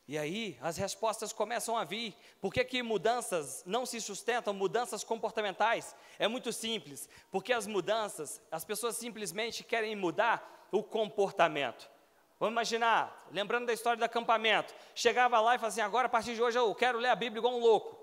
[0.08, 2.12] E aí as respostas começam a vir.
[2.40, 5.94] Por que, que mudanças não se sustentam, mudanças comportamentais?
[6.18, 11.88] É muito simples, porque as mudanças, as pessoas simplesmente querem mudar o comportamento.
[12.40, 16.34] Vamos imaginar, lembrando da história do acampamento, chegava lá e falava assim: agora a partir
[16.34, 18.01] de hoje eu quero ler a Bíblia igual um louco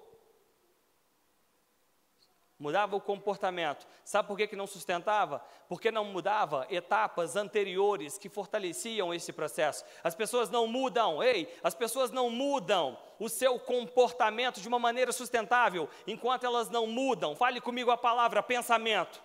[2.60, 3.88] mudava o comportamento.
[4.04, 5.42] Sabe por que, que não sustentava?
[5.70, 9.86] Porque não mudava etapas anteriores que fortaleciam esse processo.
[10.04, 15.14] As pessoas não mudam, ei, as pessoas não mudam o seu comportamento de uma maneira
[15.14, 17.36] sustentável enquanto elas não mudam.
[17.36, 19.24] Fale comigo a palavra pensamento.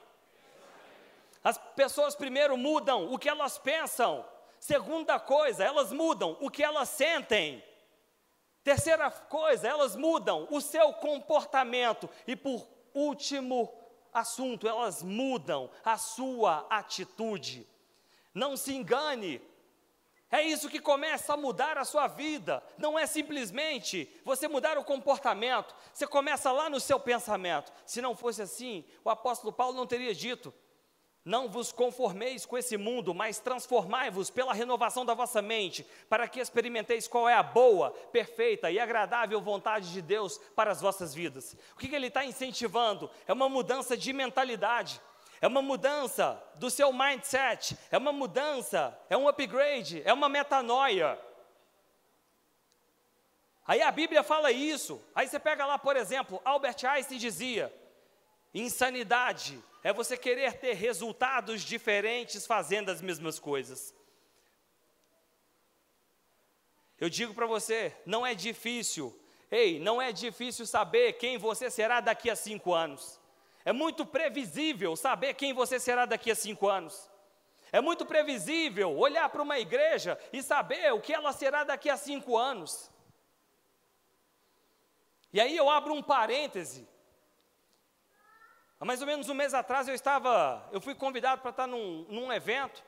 [1.42, 4.24] As pessoas primeiro mudam o que elas pensam.
[4.60, 7.62] Segunda coisa, elas mudam o que elas sentem.
[8.62, 13.72] Terceira coisa, elas mudam o seu comportamento e por último
[14.12, 17.66] assunto, elas mudam a sua atitude.
[18.32, 19.42] Não se engane,
[20.34, 22.60] é isso que começa a mudar a sua vida.
[22.76, 27.72] Não é simplesmente você mudar o comportamento, você começa lá no seu pensamento.
[27.86, 30.52] Se não fosse assim, o apóstolo Paulo não teria dito:
[31.24, 36.38] não vos conformeis com esse mundo, mas transformai-vos pela renovação da vossa mente, para que
[36.38, 41.56] experimenteis qual é a boa, perfeita e agradável vontade de Deus para as vossas vidas.
[41.74, 43.10] O que, que ele está incentivando?
[43.26, 45.00] É uma mudança de mentalidade,
[45.40, 51.18] é uma mudança do seu mindset, é uma mudança, é um upgrade, é uma metanoia.
[53.66, 57.74] Aí a Bíblia fala isso, aí você pega lá, por exemplo, Albert Einstein dizia:
[58.54, 63.94] insanidade é você querer ter resultados diferentes fazendo as mesmas coisas.
[66.98, 69.14] Eu digo para você, não é difícil,
[69.50, 73.20] ei, não é difícil saber quem você será daqui a cinco anos.
[73.64, 77.10] É muito previsível saber quem você será daqui a cinco anos.
[77.72, 81.96] É muito previsível olhar para uma igreja e saber o que ela será daqui a
[81.96, 82.90] cinco anos.
[85.32, 86.86] E aí eu abro um parêntese
[88.84, 92.04] Há mais ou menos um mês atrás eu estava, eu fui convidado para estar num,
[92.06, 92.84] num evento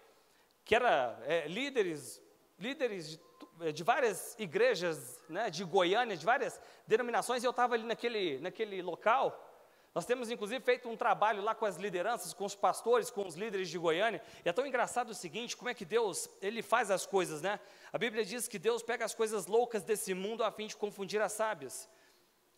[0.63, 2.21] que era é, líderes,
[2.59, 3.21] líderes de,
[3.63, 8.39] é, de, várias igrejas, né, de Goiânia, de várias denominações, e eu estava ali naquele,
[8.41, 9.43] naquele local.
[9.95, 13.35] Nós temos inclusive feito um trabalho lá com as lideranças, com os pastores, com os
[13.35, 14.21] líderes de Goiânia.
[14.45, 17.59] E é tão engraçado o seguinte, como é que Deus, ele faz as coisas, né?
[17.91, 21.23] A Bíblia diz que Deus pega as coisas loucas desse mundo a fim de confundir
[21.23, 21.89] as sábias.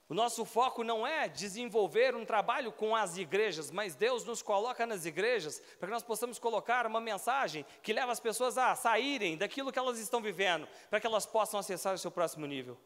[0.08, 4.86] O nosso foco não é desenvolver um trabalho com as igrejas, mas Deus nos coloca
[4.86, 9.36] nas igrejas para que nós possamos colocar uma mensagem que leva as pessoas a saírem
[9.36, 12.78] daquilo que elas estão vivendo, para que elas possam acessar o seu próximo nível.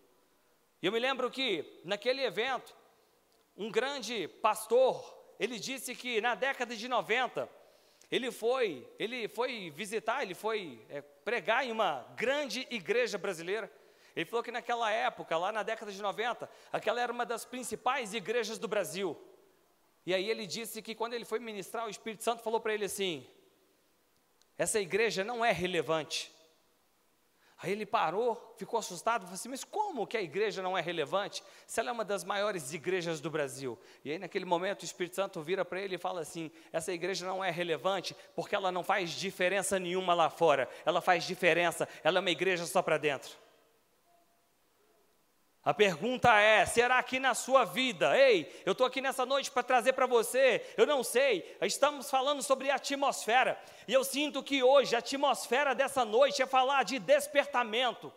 [0.82, 2.74] E eu me lembro que, naquele evento,
[3.56, 7.48] um grande pastor, ele disse que na década de 90,
[8.10, 13.70] ele foi, ele foi visitar, ele foi é, pregar em uma grande igreja brasileira.
[14.14, 18.14] Ele falou que naquela época, lá na década de 90, aquela era uma das principais
[18.14, 19.16] igrejas do Brasil.
[20.04, 22.84] E aí ele disse que quando ele foi ministrar, o Espírito Santo falou para ele
[22.84, 23.26] assim:
[24.58, 26.30] essa igreja não é relevante.
[27.62, 31.44] Aí ele parou, ficou assustado, falou assim: Mas como que a igreja não é relevante?
[31.64, 33.78] Se ela é uma das maiores igrejas do Brasil.
[34.04, 37.24] E aí, naquele momento, o Espírito Santo vira para ele e fala assim: Essa igreja
[37.24, 42.18] não é relevante porque ela não faz diferença nenhuma lá fora, ela faz diferença, ela
[42.18, 43.30] é uma igreja só para dentro.
[45.64, 49.62] A pergunta é: será que na sua vida, ei, eu estou aqui nessa noite para
[49.62, 54.96] trazer para você, eu não sei, estamos falando sobre atmosfera, e eu sinto que hoje
[54.96, 58.12] a atmosfera dessa noite é falar de despertamento,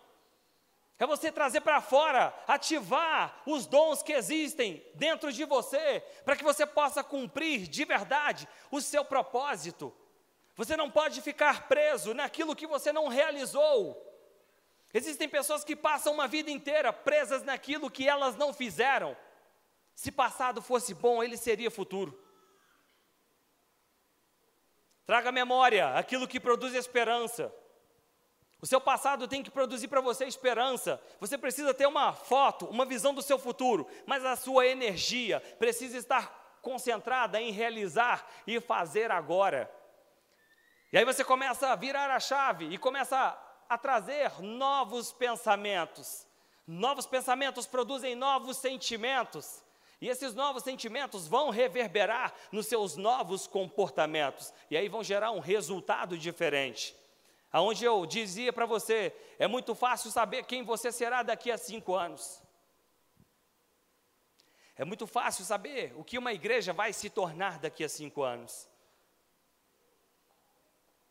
[0.97, 6.43] é você trazer para fora, ativar os dons que existem dentro de você, para que
[6.43, 9.93] você possa cumprir de verdade o seu propósito.
[10.55, 14.01] Você não pode ficar preso naquilo que você não realizou.
[14.97, 19.13] Existem pessoas que passam uma vida inteira presas naquilo que elas não fizeram.
[19.93, 22.17] Se passado fosse bom, ele seria futuro.
[25.05, 27.53] Traga memória aquilo que produz esperança.
[28.61, 30.97] O seu passado tem que produzir para você esperança.
[31.19, 35.97] Você precisa ter uma foto, uma visão do seu futuro, mas a sua energia precisa
[35.97, 39.69] estar concentrada em realizar e fazer agora.
[40.93, 43.37] E aí você começa a virar a chave e começa
[43.69, 46.25] a, trazer novos pensamentos.
[46.67, 49.63] Novos pensamentos produzem novos sentimentos.
[50.01, 54.53] E esses novos sentimentos vão reverberar nos seus novos comportamentos.
[54.69, 56.95] E aí vão gerar um resultado diferente.
[57.51, 61.95] Aonde eu dizia para você, é muito fácil saber quem você será daqui a cinco
[61.95, 62.41] anos.
[64.75, 68.67] É muito fácil saber o que uma igreja vai se tornar daqui a cinco anos.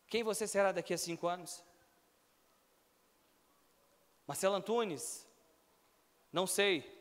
[0.06, 1.64] Quem você será daqui a cinco anos?
[4.26, 5.26] Marcelo Antunes,
[6.32, 6.92] não sei.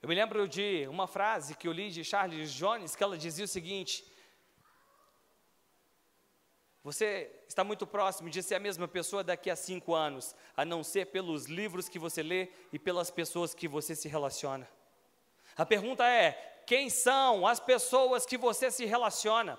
[0.00, 3.44] Eu me lembro de uma frase que eu li de Charles Jones, que ela dizia
[3.44, 4.04] o seguinte:
[6.84, 10.82] Você está muito próximo de ser a mesma pessoa daqui a cinco anos, a não
[10.84, 14.68] ser pelos livros que você lê e pelas pessoas que você se relaciona.
[15.56, 19.58] A pergunta é: quem são as pessoas que você se relaciona?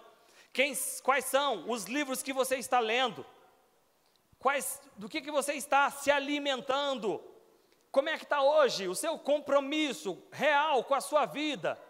[0.51, 3.25] Quem, quais são os livros que você está lendo?
[4.43, 7.23] Quais, do que, que você está se alimentando?
[7.89, 11.81] Como é que está hoje o seu compromisso real com a sua vida?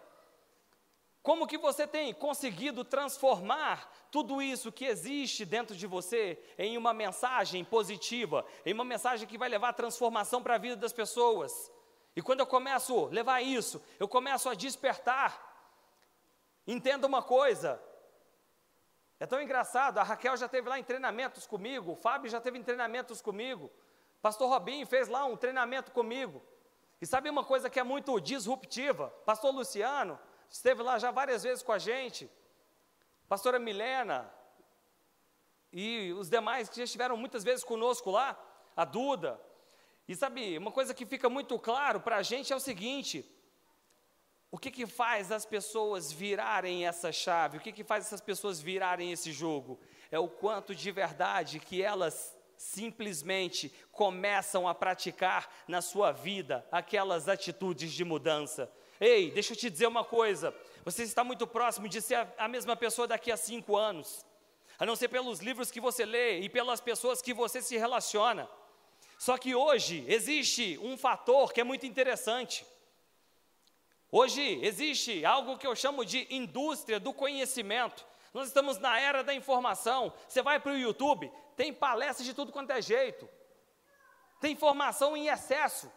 [1.24, 6.94] Como que você tem conseguido transformar tudo isso que existe dentro de você em uma
[6.94, 11.72] mensagem positiva, em uma mensagem que vai levar transformação para a vida das pessoas?
[12.16, 15.42] E quando eu começo a levar isso, eu começo a despertar.
[16.68, 17.82] Entenda uma coisa,
[19.20, 22.58] é tão engraçado, a Raquel já teve lá em treinamentos comigo, o Fábio já teve
[22.58, 23.72] em treinamentos comigo,
[24.22, 26.42] Pastor Robinho fez lá um treinamento comigo.
[27.02, 29.10] E sabe uma coisa que é muito disruptiva?
[29.26, 30.18] Pastor Luciano
[30.50, 32.32] esteve lá já várias vezes com a gente.
[33.28, 34.32] Pastora Milena
[35.74, 38.40] e os demais que já estiveram muitas vezes conosco lá,
[38.76, 39.42] a Duda.
[40.08, 43.30] E sabe, uma coisa que fica muito claro para a gente é o seguinte:
[44.54, 47.58] o que, que faz as pessoas virarem essa chave?
[47.58, 49.80] O que, que faz essas pessoas virarem esse jogo?
[50.12, 57.28] É o quanto de verdade que elas simplesmente começam a praticar na sua vida aquelas
[57.28, 58.72] atitudes de mudança.
[59.02, 62.76] Ei, deixa eu te dizer uma coisa: você está muito próximo de ser a, mesma
[62.76, 64.24] pessoa daqui a cinco anos,
[64.78, 68.48] a não ser pelos livros que você lê e pelas pessoas que você se relaciona.
[69.18, 72.64] Só que hoje existe um fator que é muito interessante.
[74.16, 78.06] Hoje existe algo que eu chamo de indústria do conhecimento.
[78.32, 80.14] Nós estamos na era da informação.
[80.28, 83.28] Você vai para o YouTube, tem palestras de tudo quanto é jeito.
[84.40, 85.92] Tem informação em excesso.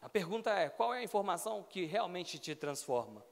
[0.00, 3.24] A pergunta é: qual é a informação que realmente te transforma?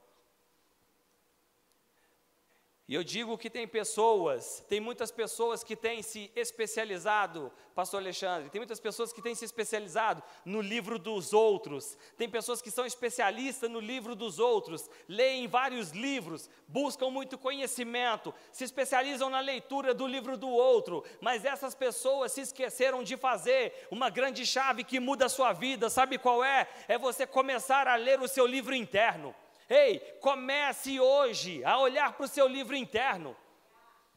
[2.91, 8.49] E eu digo que tem pessoas, tem muitas pessoas que têm se especializado, Pastor Alexandre,
[8.49, 12.85] tem muitas pessoas que têm se especializado no livro dos outros, tem pessoas que são
[12.85, 19.93] especialistas no livro dos outros, leem vários livros, buscam muito conhecimento, se especializam na leitura
[19.93, 24.99] do livro do outro, mas essas pessoas se esqueceram de fazer uma grande chave que
[24.99, 26.67] muda a sua vida, sabe qual é?
[26.89, 29.33] É você começar a ler o seu livro interno.
[29.73, 33.37] Ei, comece hoje a olhar para o seu livro interno.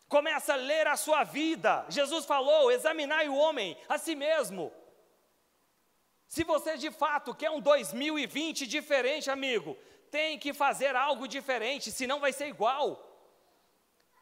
[0.08, 1.86] Comece a ler a sua vida.
[1.88, 4.72] Jesus falou: examinai o homem a si mesmo.
[6.26, 9.78] Se você de fato quer um 2020 diferente, amigo,
[10.10, 13.00] tem que fazer algo diferente, senão vai ser igual.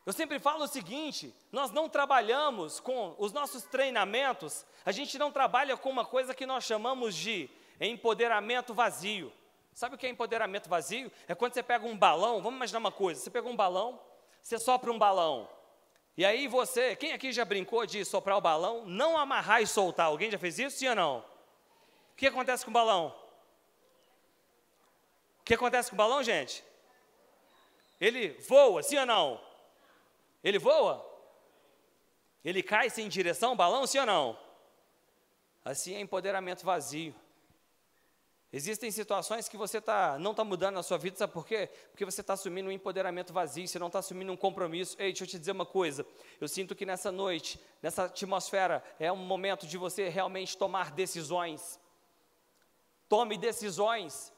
[0.05, 5.33] Eu sempre falo o seguinte: nós não trabalhamos com os nossos treinamentos, a gente não
[5.33, 7.49] trabalha com uma coisa que nós chamamos de
[7.81, 9.33] empoderamento vazio.
[9.73, 11.11] Sabe o que é empoderamento vazio?
[11.27, 14.01] É quando você pega um balão, vamos imaginar uma coisa, você pega um balão,
[14.43, 15.49] você sopra um balão,
[16.17, 20.07] e aí você, quem aqui já brincou de soprar o balão, não amarrar e soltar?
[20.07, 21.19] Alguém já fez isso, sim ou não?
[21.21, 23.17] O que acontece com o balão?
[25.41, 26.63] O que acontece com o balão, gente?
[27.99, 29.41] Ele voa, sim ou não?
[30.45, 31.09] Ele voa?
[32.45, 34.39] Ele cai sem direção, balão, sim ou não?
[35.65, 37.15] Assim é empoderamento vazio.
[38.55, 41.71] Existem situações que você tá, não está mudando na sua vida, sabe por quê?
[41.91, 44.95] Porque você está assumindo um empoderamento vazio, você não está assumindo um compromisso.
[44.99, 46.05] Ei, deixa eu te dizer uma coisa.
[46.39, 51.81] Eu sinto que nessa noite, nessa atmosfera, é um momento de você realmente tomar decisões.
[53.09, 54.31] Tome decisões.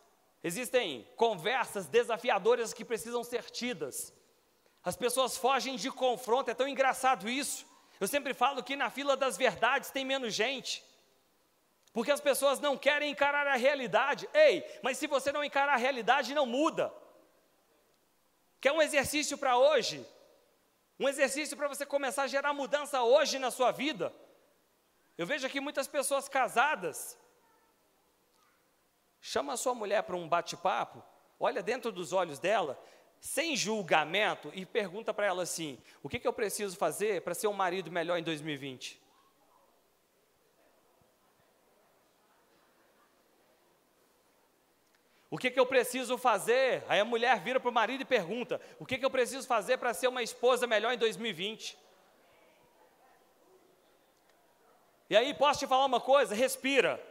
[0.45, 4.15] Existem conversas desafiadoras que precisam ser tidas.
[4.85, 7.67] As pessoas fogem de confronto, é tão engraçado isso.
[7.99, 10.85] Eu sempre falo que na fila das verdades tem menos gente.
[11.95, 14.29] Porque as pessoas não querem encarar a realidade.
[14.35, 16.93] Ei, mas se você não encarar a realidade, não muda.
[18.61, 20.05] Quer um exercício para hoje?
[20.99, 24.13] Um exercício para você começar a gerar mudança hoje na sua vida.
[25.17, 27.17] Eu vejo aqui muitas pessoas casadas,
[29.21, 31.01] chama a sua mulher para um bate-papo,
[31.39, 32.77] olha dentro dos olhos dela,
[33.21, 37.47] sem julgamento, e pergunta para ela assim: o que, que eu preciso fazer para ser
[37.47, 39.04] um marido melhor em 2020?
[45.35, 46.85] O que, que eu preciso fazer?
[46.89, 49.79] Aí a mulher vira para o marido e pergunta: O que, que eu preciso fazer
[49.79, 51.77] para ser uma esposa melhor em 2020?
[55.11, 56.37] E aí, posso te falar uma coisa?
[56.37, 57.05] Respira.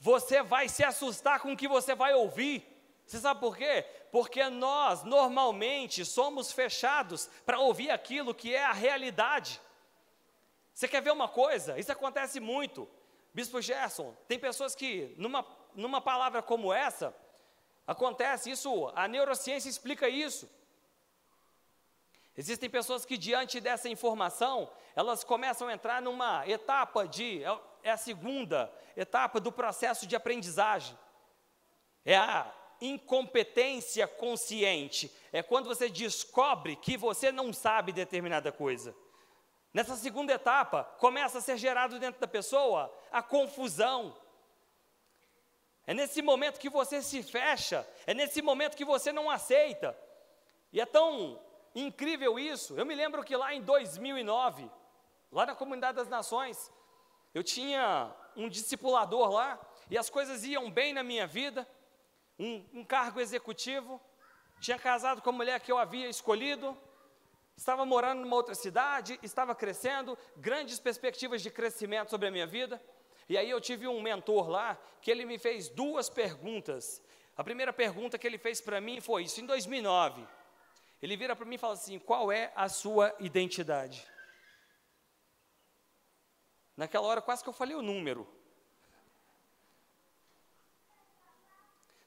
[0.00, 2.66] Você vai se assustar com o que você vai ouvir.
[3.06, 3.86] Você sabe por quê?
[4.10, 9.60] Porque nós, normalmente, somos fechados para ouvir aquilo que é a realidade.
[10.74, 11.78] Você quer ver uma coisa?
[11.78, 12.88] Isso acontece muito.
[13.32, 15.46] Bispo Gerson, tem pessoas que, numa,
[15.76, 17.14] numa palavra como essa,
[17.90, 20.48] Acontece isso, a neurociência explica isso.
[22.36, 27.90] Existem pessoas que, diante dessa informação, elas começam a entrar numa etapa de, é, é
[27.90, 30.96] a segunda etapa do processo de aprendizagem.
[32.04, 35.12] É a incompetência consciente.
[35.32, 38.94] É quando você descobre que você não sabe determinada coisa.
[39.74, 44.16] Nessa segunda etapa, começa a ser gerado dentro da pessoa a confusão,
[45.86, 49.96] é nesse momento que você se fecha, é nesse momento que você não aceita.
[50.72, 51.40] E é tão
[51.74, 52.78] incrível isso.
[52.78, 54.70] Eu me lembro que lá em 2009,
[55.32, 56.70] lá na Comunidade das Nações,
[57.34, 59.58] eu tinha um discipulador lá,
[59.90, 61.66] e as coisas iam bem na minha vida,
[62.38, 64.00] um, um cargo executivo,
[64.60, 66.76] tinha casado com a mulher que eu havia escolhido,
[67.56, 72.80] estava morando numa outra cidade, estava crescendo, grandes perspectivas de crescimento sobre a minha vida.
[73.30, 77.00] E aí eu tive um mentor lá que ele me fez duas perguntas.
[77.36, 80.26] A primeira pergunta que ele fez para mim foi isso em 2009.
[81.00, 84.04] Ele vira para mim e fala assim: "Qual é a sua identidade?"
[86.76, 88.26] Naquela hora quase que eu falei o número.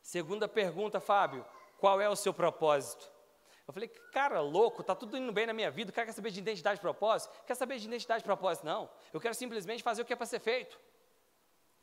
[0.02, 1.46] Segunda pergunta, Fábio,
[1.80, 3.10] qual é o seu propósito?
[3.66, 6.32] Eu falei, cara, louco, tá tudo indo bem na minha vida, o cara quer saber
[6.32, 7.34] de identidade e propósito?
[7.46, 8.66] Quer saber de identidade e propósito?
[8.66, 8.90] Não.
[9.14, 10.78] Eu quero simplesmente fazer o que é para ser feito.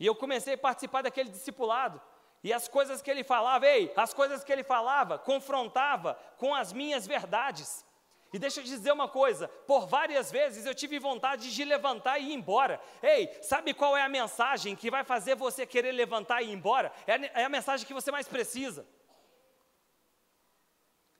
[0.01, 2.01] E eu comecei a participar daquele discipulado.
[2.42, 6.72] E as coisas que ele falava, ei, as coisas que ele falava, confrontava com as
[6.72, 7.84] minhas verdades.
[8.32, 12.30] E deixa eu dizer uma coisa: por várias vezes eu tive vontade de levantar e
[12.30, 12.80] ir embora.
[13.03, 16.90] Ei, sabe qual é a mensagem que vai fazer você querer levantar e ir embora?
[17.07, 18.86] É a, é a mensagem que você mais precisa.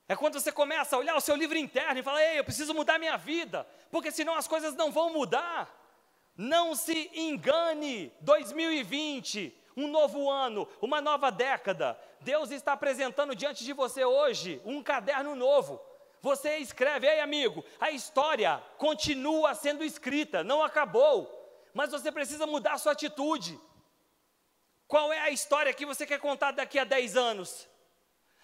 [0.09, 2.73] É quando você começa a olhar o seu livro interno e fala: ei, eu preciso
[2.73, 5.80] mudar minha vida, porque senão as coisas não vão mudar.
[6.37, 11.99] Não se engane, 2020, um novo ano, uma nova década.
[12.21, 15.81] Deus está apresentando diante de você hoje um caderno novo.
[16.23, 21.29] Você escreve, ei amigo, a história continua sendo escrita, não acabou,
[21.73, 23.59] mas você precisa mudar a sua atitude.
[24.87, 27.69] Qual é a história que você quer contar daqui a 10 anos?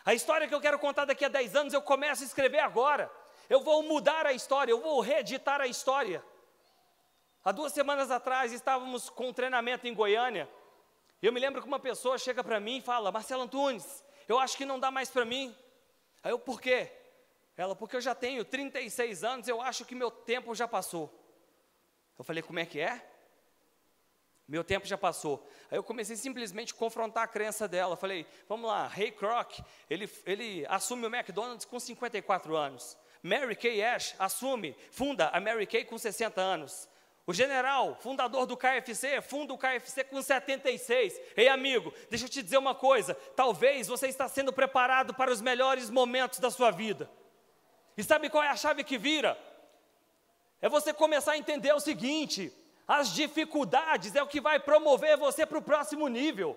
[0.05, 3.11] A história que eu quero contar daqui a 10 anos, eu começo a escrever agora.
[3.51, 6.25] Eu vou mudar a história, eu vou reeditar a história.
[7.47, 10.51] Há duas semanas atrás estávamos com um treinamento em Goiânia.
[11.23, 14.57] Eu me lembro que uma pessoa chega para mim e fala: Marcelo Antunes, eu acho
[14.57, 15.55] que não dá mais para mim.
[16.25, 16.91] Aí eu, por quê?
[17.57, 21.09] Ela, porque eu já tenho 36 anos, eu acho que meu tempo já passou.
[22.19, 23.01] Eu falei: como é que é?
[24.49, 25.49] Meu tempo já passou.
[25.71, 27.97] Aí eu comecei simplesmente a confrontar a crença dela.
[27.97, 32.99] Falei: vamos lá, Ray Kroc, ele, ele assume o McDonald's com 54 anos.
[33.23, 36.89] Mary Kay Ash assume, funda a Mary Kay com 60 anos.
[37.27, 41.21] O general, fundador do KFC, funda o KFC com 76.
[41.37, 45.41] Ei, amigo, deixa eu te dizer uma coisa: talvez você está sendo preparado para os
[45.41, 47.11] melhores momentos da sua vida.
[47.97, 49.37] E sabe qual é a chave que vira?
[50.63, 52.53] É você começar a entender o seguinte:
[52.87, 56.57] as dificuldades é o que vai promover você para o próximo nível.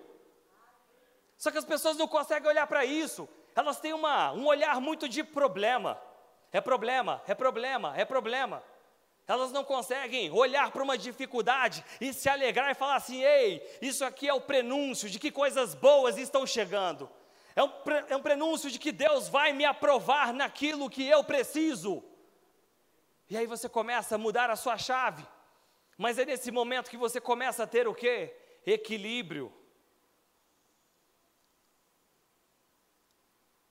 [1.36, 5.08] Só que as pessoas não conseguem olhar para isso, elas têm uma, um olhar muito
[5.08, 6.00] de problema.
[6.52, 8.62] É problema, é problema, é problema.
[9.26, 14.04] Elas não conseguem olhar para uma dificuldade e se alegrar e falar assim: ei, isso
[14.04, 17.08] aqui é o prenúncio de que coisas boas estão chegando.
[17.54, 17.70] É um,
[18.08, 22.02] é um prenúncio de que Deus vai me aprovar naquilo que eu preciso.
[23.28, 25.26] E aí você começa a mudar a sua chave.
[25.96, 28.34] Mas é nesse momento que você começa a ter o quê?
[28.66, 29.52] Equilíbrio.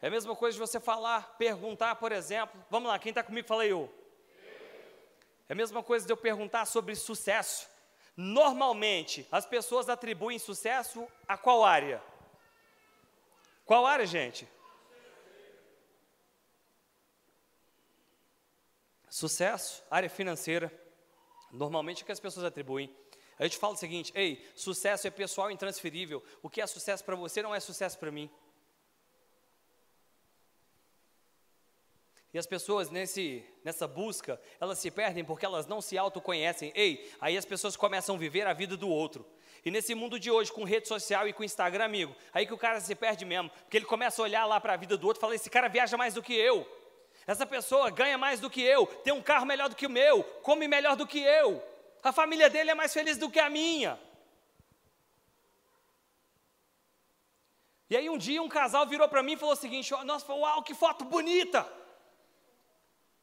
[0.02, 2.64] É a mesma coisa de você falar, perguntar, por exemplo.
[2.70, 3.94] Vamos lá, quem está comigo, fala eu.
[5.50, 7.68] É a mesma coisa de eu perguntar sobre sucesso.
[8.16, 12.02] Normalmente, as pessoas atribuem sucesso a qual área?
[13.66, 14.48] Qual área, gente?
[19.10, 20.72] Sucesso, área financeira.
[21.52, 22.96] Normalmente é que as pessoas atribuem.
[23.40, 26.24] Aí eu te falo o seguinte: ei, sucesso é pessoal e intransferível.
[26.44, 28.30] O que é sucesso para você não é sucesso para mim.
[32.34, 36.72] E as pessoas nesse, nessa busca, elas se perdem porque elas não se autoconhecem.
[36.76, 39.26] Ei, aí as pessoas começam a viver a vida do outro.
[39.66, 42.58] E nesse mundo de hoje, com rede social e com Instagram, amigo, aí que o
[42.58, 43.50] cara se perde mesmo.
[43.50, 45.68] Porque ele começa a olhar lá para a vida do outro e fala: esse cara
[45.68, 46.68] viaja mais do que eu.
[47.26, 50.24] Essa pessoa ganha mais do que eu, tem um carro melhor do que o meu,
[50.42, 51.62] come melhor do que eu.
[52.02, 54.00] A família dele é mais feliz do que a minha.
[57.90, 60.64] E aí um dia um casal virou para mim e falou o seguinte: Nossa, uau,
[60.64, 61.79] que foto bonita!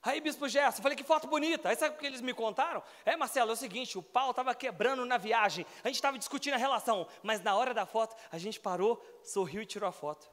[0.07, 1.68] Aí, Bispo Gerson, falei que foto bonita.
[1.68, 2.80] Aí sabe o que eles me contaram?
[3.04, 6.54] É, Marcelo, é o seguinte: o pau estava quebrando na viagem, a gente estava discutindo
[6.54, 10.30] a relação, mas na hora da foto, a gente parou, sorriu e tirou a foto.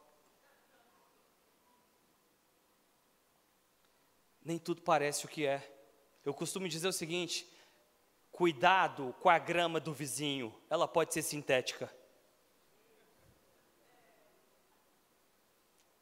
[4.45, 5.67] Nem tudo parece o que é.
[6.23, 7.51] Eu costumo dizer o seguinte:
[8.31, 11.91] cuidado com a grama do vizinho, ela pode ser sintética.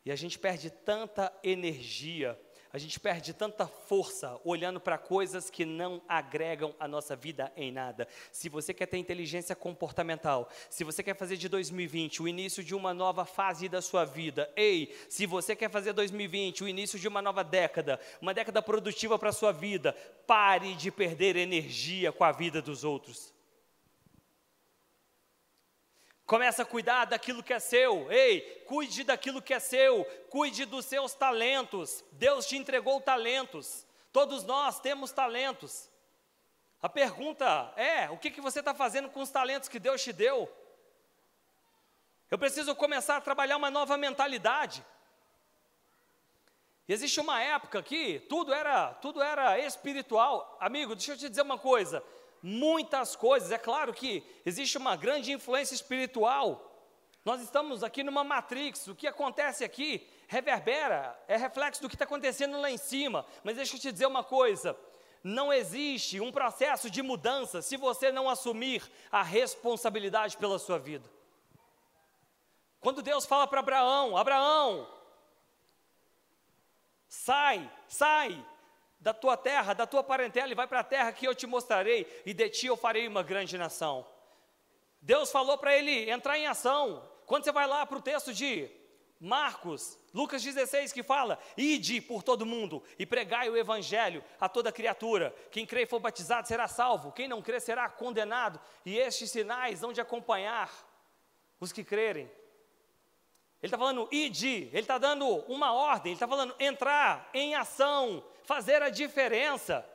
[0.04, 2.38] E a gente perde tanta energia
[2.74, 7.72] a gente perde tanta força olhando para coisas que não agregam a nossa vida em
[7.72, 8.08] nada.
[8.32, 12.74] Se você quer ter inteligência comportamental, se você quer fazer de 2020 o início de
[12.74, 17.08] uma nova fase da sua vida, ei, se você quer fazer 2020 o início de
[17.08, 19.94] uma nova década, uma década produtiva para a sua vida,
[20.26, 23.41] pare de perder energia com a vida dos outros.
[26.32, 28.10] Começa a cuidar daquilo que é seu.
[28.10, 30.06] Ei, cuide daquilo que é seu.
[30.30, 32.06] Cuide dos seus talentos.
[32.14, 33.86] Deus te entregou talentos.
[34.14, 35.90] Todos nós temos talentos.
[36.82, 40.14] A pergunta é: o que, que você está fazendo com os talentos que Deus te
[40.14, 40.50] deu?
[42.30, 44.86] Eu preciso começar a trabalhar uma nova mentalidade.
[46.88, 50.58] Existe uma época que tudo era, tudo era espiritual.
[50.62, 52.02] Amigo, deixa eu te dizer uma coisa
[52.42, 53.52] muitas coisas.
[53.52, 56.68] É claro que existe uma grande influência espiritual.
[57.24, 62.06] Nós estamos aqui numa matrix, o que acontece aqui reverbera, é reflexo do que está
[62.06, 63.26] acontecendo lá em cima.
[63.44, 64.76] Mas deixa eu te dizer uma coisa:
[65.24, 71.08] não existe um processo de mudança se você não assumir a responsabilidade pela sua vida.
[72.80, 74.88] Quando Deus fala para Abraão: Abraão,
[77.08, 78.44] sai, sai,
[79.02, 82.08] da tua terra, da tua parentela, e vai para a terra que eu te mostrarei,
[82.26, 84.06] e de ti eu farei uma grande nação.
[85.02, 87.10] Deus falou para ele entrar em ação.
[87.26, 88.70] Quando você vai lá para o texto de
[89.20, 94.72] Marcos, Lucas 16, que fala: Ide por todo mundo e pregai o evangelho a toda
[94.72, 95.34] criatura.
[95.50, 99.84] Quem crê e for batizado será salvo, quem não crê será condenado, e estes sinais
[99.84, 100.72] hão de acompanhar
[101.60, 102.30] os que crerem.
[103.62, 108.24] Ele está falando ide, ele está dando uma ordem, ele está falando entrar em ação,
[108.44, 109.88] fazer a diferença.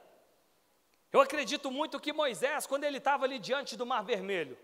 [1.12, 4.58] Eu acredito muito que Moisés, quando ele estava ali diante do Mar Vermelho,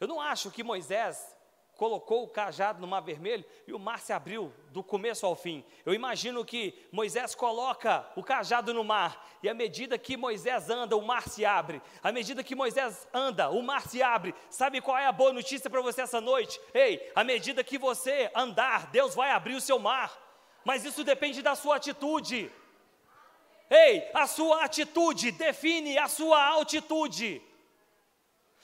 [0.00, 1.36] eu não acho que Moisés
[1.76, 5.64] colocou o cajado no mar vermelho e o mar se abriu do começo ao fim.
[5.84, 10.96] Eu imagino que Moisés coloca o cajado no mar e à medida que Moisés anda,
[10.96, 11.82] o mar se abre.
[12.02, 14.34] À medida que Moisés anda, o mar se abre.
[14.50, 16.60] Sabe qual é a boa notícia para você essa noite?
[16.72, 20.16] Ei, à medida que você andar, Deus vai abrir o seu mar.
[20.64, 22.50] Mas isso depende da sua atitude.
[23.70, 27.42] Ei, a sua atitude define a sua altitude.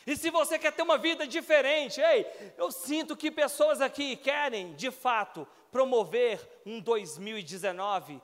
[0.07, 2.27] E se você quer ter uma vida diferente, ei,
[2.57, 8.21] eu sinto que pessoas aqui querem, de fato, promover um 2019,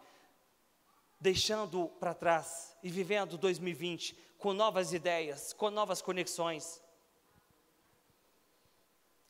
[1.20, 6.82] deixando para trás e vivendo 2020 com novas ideias, com novas conexões.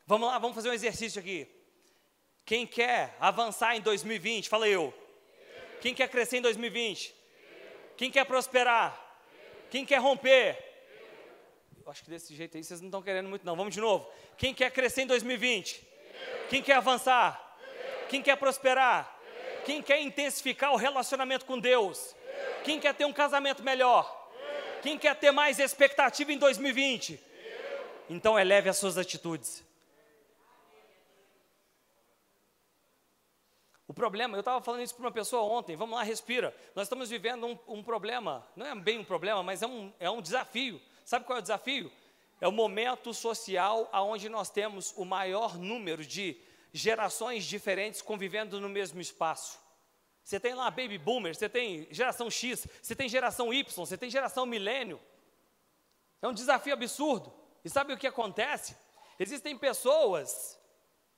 [0.07, 1.49] Vamos lá, vamos fazer um exercício aqui.
[2.45, 4.93] Quem quer avançar em 2020, fala eu.
[5.81, 7.15] Quem quer crescer em 2020?
[7.97, 9.01] Quem quer prosperar?
[9.71, 10.59] Quem quer romper?
[11.85, 13.57] Eu acho que desse jeito aí vocês não estão querendo muito, não.
[13.57, 14.11] Vamos de novo.
[14.37, 15.87] Quem quer crescer em 2020?
[16.49, 17.41] Quem quer avançar?
[18.09, 19.19] Quem quer prosperar?
[19.65, 22.15] Quem quer intensificar o relacionamento com Deus?
[22.63, 24.23] Quem quer ter um casamento melhor?
[24.83, 27.19] Quem quer ter mais expectativa em 2020?
[28.11, 29.65] Então eleve as suas atitudes.
[33.87, 36.57] O problema, eu estava falando isso para uma pessoa ontem, vamos lá, respira.
[36.75, 40.09] Nós estamos vivendo um, um, problema, não é bem um problema, mas é um, é
[40.09, 40.81] um desafio.
[41.05, 41.93] Sabe qual é o desafio?
[42.41, 46.37] É o momento social onde nós temos o maior número de
[46.73, 49.59] gerações diferentes convivendo no mesmo espaço.
[50.25, 54.09] Você tem lá baby boomer, você tem geração X, você tem geração Y, você tem
[54.09, 54.99] geração milênio.
[56.23, 57.33] É um desafio absurdo.
[57.63, 58.75] E sabe o que acontece?
[59.19, 60.59] Existem pessoas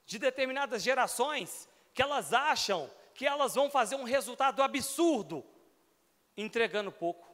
[0.04, 5.42] de determinadas gerações que elas acham que elas vão fazer um resultado absurdo
[6.36, 7.26] entregando pouco.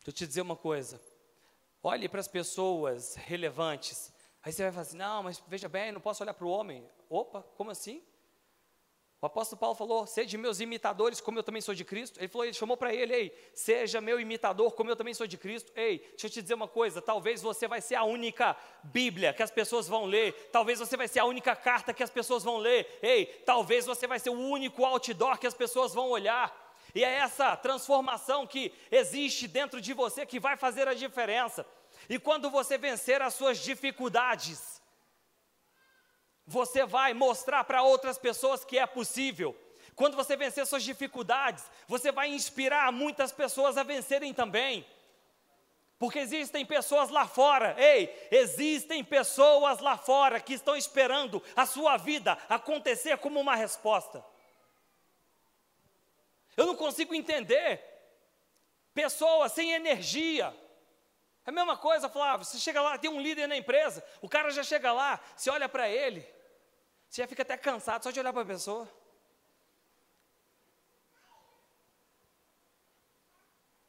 [0.00, 1.00] Deixa eu te dizer uma coisa.
[1.82, 4.12] Olhe para as pessoas relevantes.
[4.42, 6.86] Aí você vai falar assim: não, mas veja bem, não posso olhar para o homem.
[7.08, 8.04] Opa, como assim?
[9.22, 12.18] O apóstolo Paulo falou: Seja meus imitadores, como eu também sou de Cristo.
[12.18, 15.36] Ele falou, ele chamou para ele: Ei, seja meu imitador, como eu também sou de
[15.36, 15.70] Cristo.
[15.76, 19.42] Ei, deixa eu te dizer uma coisa: talvez você vai ser a única Bíblia que
[19.42, 20.48] as pessoas vão ler.
[20.50, 22.98] Talvez você vai ser a única carta que as pessoas vão ler.
[23.02, 26.68] Ei, talvez você vai ser o único outdoor que as pessoas vão olhar.
[26.94, 31.66] E é essa transformação que existe dentro de você que vai fazer a diferença.
[32.08, 34.79] E quando você vencer as suas dificuldades,
[36.50, 39.56] você vai mostrar para outras pessoas que é possível.
[39.94, 44.84] Quando você vencer suas dificuldades, você vai inspirar muitas pessoas a vencerem também.
[45.96, 51.96] Porque existem pessoas lá fora, ei, existem pessoas lá fora que estão esperando a sua
[51.96, 54.24] vida acontecer como uma resposta.
[56.56, 57.80] Eu não consigo entender
[58.92, 60.52] pessoas sem energia.
[61.46, 64.50] É a mesma coisa, Flávio, você chega lá, tem um líder na empresa, o cara
[64.50, 66.26] já chega lá, você olha para ele,
[67.10, 68.88] você já fica até cansado só de olhar para a pessoa.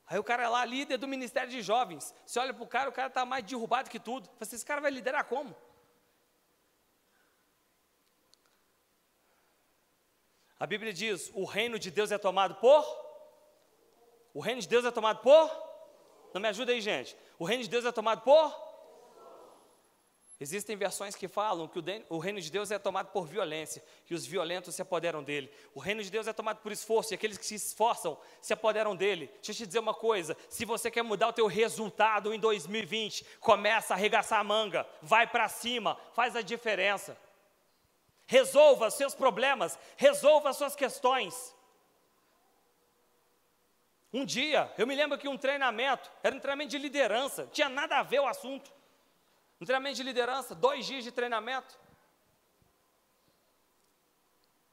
[0.08, 2.14] Aí o cara é lá, líder do Ministério de Jovens.
[2.26, 4.28] Você olha para o cara, o cara está mais derrubado que tudo.
[4.28, 5.56] Você, assim, esse cara vai liderar como?
[10.60, 12.84] A Bíblia diz: o reino de Deus é tomado por?
[14.34, 15.50] O reino de Deus é tomado por?
[16.34, 17.16] Não me ajuda aí, gente.
[17.38, 18.71] O reino de Deus é tomado por?
[20.42, 21.78] Existem versões que falam que
[22.10, 25.54] o, reino de Deus é tomado por violência, que os violentos se apoderam dele.
[25.76, 28.96] O reino de Deus é tomado por esforço, e aqueles que se esforçam se apoderam
[28.96, 29.28] dele.
[29.36, 33.24] Deixa eu te dizer uma coisa: se você quer mudar o teu resultado em 2020,
[33.40, 37.16] começa a arregaçar a manga, vai para cima, faz a diferença.
[38.26, 41.56] Resolva seus problemas, resolva suas questões.
[44.12, 48.00] Um dia, eu me lembro que um treinamento, era um treinamento de liderança, tinha nada
[48.00, 48.81] a ver o assunto.
[49.62, 51.80] Um treinamento de liderança, dois dias de treinamento.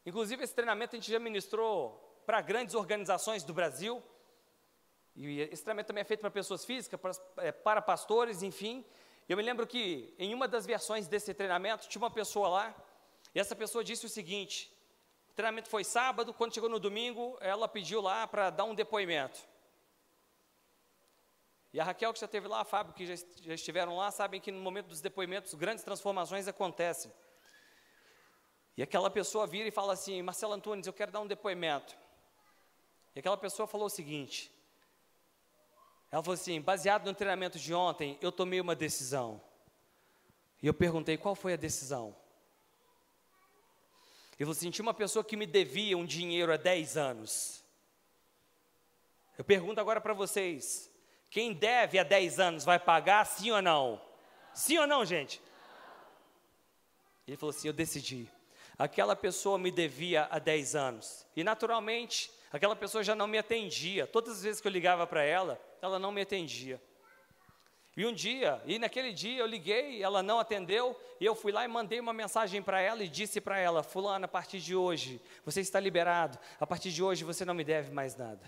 [0.07, 4.03] Inclusive, esse treinamento a gente já ministrou para grandes organizações do Brasil.
[5.15, 7.13] E esse treinamento também é feito para pessoas físicas, para,
[7.45, 8.83] é, para pastores, enfim.
[9.29, 12.75] Eu me lembro que em uma das versões desse treinamento tinha uma pessoa lá,
[13.35, 14.73] e essa pessoa disse o seguinte:
[15.29, 19.39] o treinamento foi sábado, quando chegou no domingo, ela pediu lá para dar um depoimento.
[21.73, 24.41] E a Raquel, que já esteve lá, a Fábio, que já, já estiveram lá, sabem
[24.41, 27.13] que no momento dos depoimentos grandes transformações acontecem.
[28.77, 31.97] E aquela pessoa vira e fala assim: Marcelo Antunes, eu quero dar um depoimento.
[33.15, 34.51] E aquela pessoa falou o seguinte:
[36.11, 39.43] ela falou assim, baseado no treinamento de ontem, eu tomei uma decisão.
[40.63, 42.17] E eu perguntei qual foi a decisão.
[44.39, 47.63] Eu falou assim: tinha uma pessoa que me devia um dinheiro há 10 anos.
[49.37, 50.91] Eu pergunto agora para vocês:
[51.31, 54.01] quem deve há 10 anos vai pagar, sim ou não?
[54.55, 55.41] Sim ou não, gente?
[57.27, 58.31] Ele falou assim: Eu decidi.
[58.79, 61.27] Aquela pessoa me devia há 10 anos.
[61.37, 64.07] E naturalmente, aquela pessoa já não me atendia.
[64.07, 66.81] Todas as vezes que eu ligava para ela, ela não me atendia.
[67.97, 71.65] E um dia, e naquele dia eu liguei, ela não atendeu, e eu fui lá
[71.65, 75.21] e mandei uma mensagem para ela e disse para ela: Fulana, a partir de hoje,
[75.45, 78.41] você está liberado, a partir de hoje você não me deve mais nada.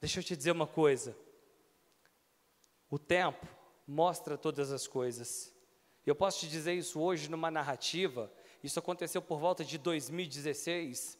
[0.00, 1.16] Deixa eu te dizer uma coisa.
[2.88, 3.46] O tempo
[3.86, 5.52] mostra todas as coisas.
[6.06, 8.32] Eu posso te dizer isso hoje numa narrativa.
[8.62, 11.18] Isso aconteceu por volta de 2016.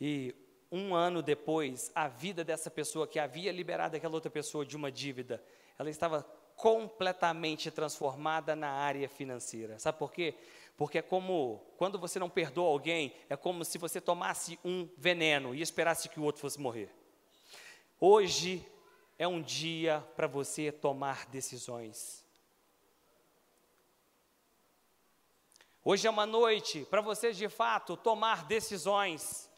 [0.00, 0.34] E
[0.70, 4.92] um ano depois, a vida dessa pessoa que havia liberado aquela outra pessoa de uma
[4.92, 5.42] dívida,
[5.78, 6.22] ela estava
[6.56, 9.78] completamente transformada na área financeira.
[9.78, 10.34] Sabe por quê?
[10.76, 15.54] Porque é como quando você não perdoa alguém, é como se você tomasse um veneno
[15.54, 16.90] e esperasse que o outro fosse morrer.
[18.06, 18.62] Hoje
[19.18, 22.22] é um dia para você tomar decisões.
[25.82, 29.50] Hoje é uma noite para você de fato tomar decisões.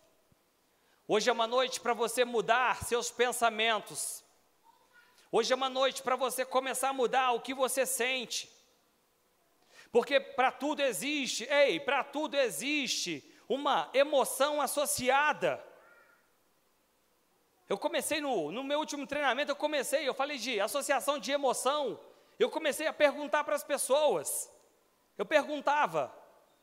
[1.08, 4.22] Hoje é uma noite para você mudar seus pensamentos.
[5.32, 8.48] Hoje é uma noite para você começar a mudar o que você sente.
[9.90, 15.65] Porque para tudo existe, ei, para tudo existe uma emoção associada.
[17.68, 21.98] Eu comecei no, no meu último treinamento, eu comecei, eu falei de associação de emoção.
[22.38, 24.50] Eu comecei a perguntar para as pessoas.
[25.18, 26.14] Eu perguntava,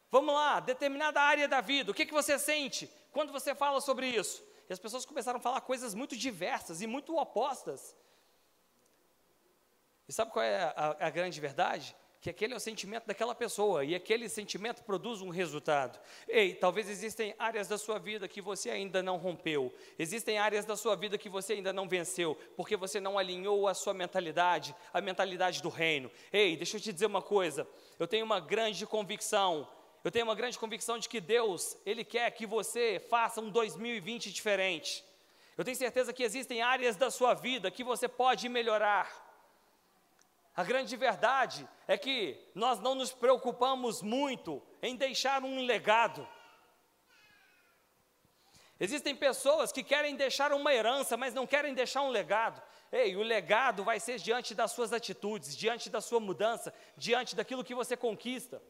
[0.10, 4.08] vamos lá, determinada área da vida, o que, que você sente quando você fala sobre
[4.08, 4.44] isso?
[4.70, 7.96] E as pessoas começaram a falar coisas muito diversas e muito opostas.
[10.08, 11.96] E sabe qual é a, a grande verdade?
[12.24, 16.00] Que aquele é o sentimento daquela pessoa e aquele sentimento produz um resultado.
[16.26, 20.78] Ei, talvez existem áreas da sua vida que você ainda não rompeu, existem áreas da
[20.78, 25.02] sua vida que você ainda não venceu, porque você não alinhou a sua mentalidade, a
[25.02, 26.10] mentalidade do reino.
[26.32, 27.68] Ei, deixa eu te dizer uma coisa,
[28.00, 29.68] eu tenho uma grande convicção,
[30.02, 34.32] eu tenho uma grande convicção de que Deus, Ele quer que você faça um 2020
[34.32, 35.04] diferente.
[35.58, 39.23] Eu tenho certeza que existem áreas da sua vida que você pode melhorar.
[40.56, 46.28] A grande verdade é que nós não nos preocupamos muito em deixar um legado.
[48.80, 52.62] Existem pessoas que querem deixar uma herança, mas não querem deixar um legado.
[52.92, 57.64] Ei, o legado vai ser diante das suas atitudes, diante da sua mudança, diante daquilo
[57.64, 58.62] que você conquista.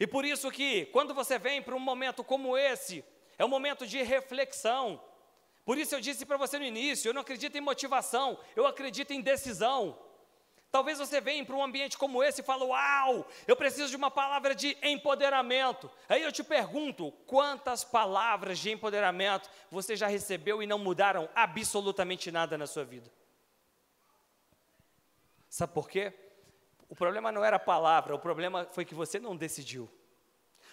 [0.00, 3.04] E por isso que, quando você vem para um momento como esse,
[3.36, 5.00] é um momento de reflexão.
[5.64, 9.12] Por isso eu disse para você no início, eu não acredito em motivação, eu acredito
[9.12, 9.98] em decisão.
[10.70, 14.10] Talvez você venha para um ambiente como esse e fale: Uau, eu preciso de uma
[14.10, 15.90] palavra de empoderamento.
[16.08, 22.30] Aí eu te pergunto: quantas palavras de empoderamento você já recebeu e não mudaram absolutamente
[22.30, 23.10] nada na sua vida?
[25.48, 26.12] Sabe por quê?
[26.88, 29.90] O problema não era a palavra, o problema foi que você não decidiu.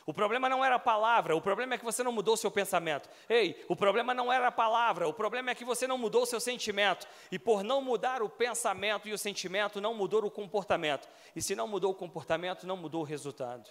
[0.06, 2.52] O problema não era a palavra, o problema é que você não mudou o seu
[2.52, 3.10] pensamento.
[3.28, 6.26] Ei, o problema não era a palavra, o problema é que você não mudou o
[6.28, 7.08] seu sentimento.
[7.32, 11.10] E por não mudar o pensamento e o sentimento, não mudou o comportamento.
[11.36, 13.68] E se não mudou o comportamento, não mudou o resultado.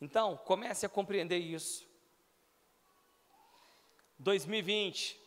[0.00, 1.90] Então, comece a compreender isso.
[4.20, 5.20] 2020,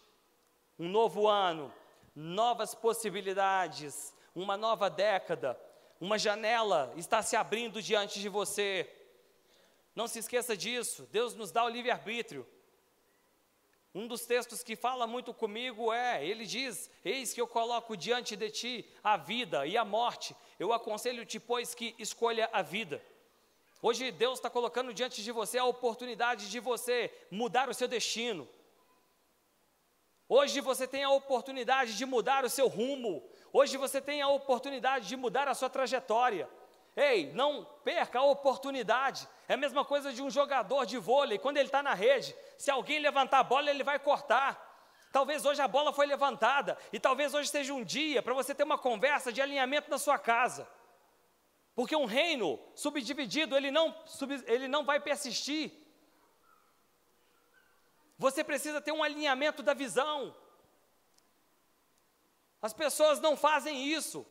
[0.80, 1.74] um novo ano,
[2.16, 5.60] novas possibilidades, uma nova década,
[6.00, 8.90] uma janela está se abrindo diante de você.
[9.96, 12.46] Não se esqueça disso, Deus nos dá o livre-arbítrio.
[13.94, 18.36] Um dos textos que fala muito comigo é: Ele diz: Eis que eu coloco diante
[18.36, 20.36] de ti a vida e a morte.
[20.60, 23.02] Eu aconselho-te, pois, que escolha a vida.
[23.82, 28.46] Hoje Deus está colocando diante de você a oportunidade de você mudar o seu destino.
[30.28, 33.24] Hoje você tem a oportunidade de mudar o seu rumo.
[33.54, 36.50] Hoje você tem a oportunidade de mudar a sua trajetória.
[36.96, 39.28] Ei, não perca a oportunidade.
[39.48, 42.72] É a mesma coisa de um jogador de vôlei, quando ele está na rede, se
[42.72, 44.64] alguém levantar a bola, ele vai cortar.
[45.12, 48.64] Talvez hoje a bola foi levantada, e talvez hoje seja um dia para você ter
[48.64, 50.68] uma conversa de alinhamento na sua casa.
[51.74, 53.94] Porque um reino subdividido, ele não,
[54.46, 55.72] ele não vai persistir.
[58.18, 60.34] Você precisa ter um alinhamento da visão.
[62.62, 64.26] As pessoas não fazem isso.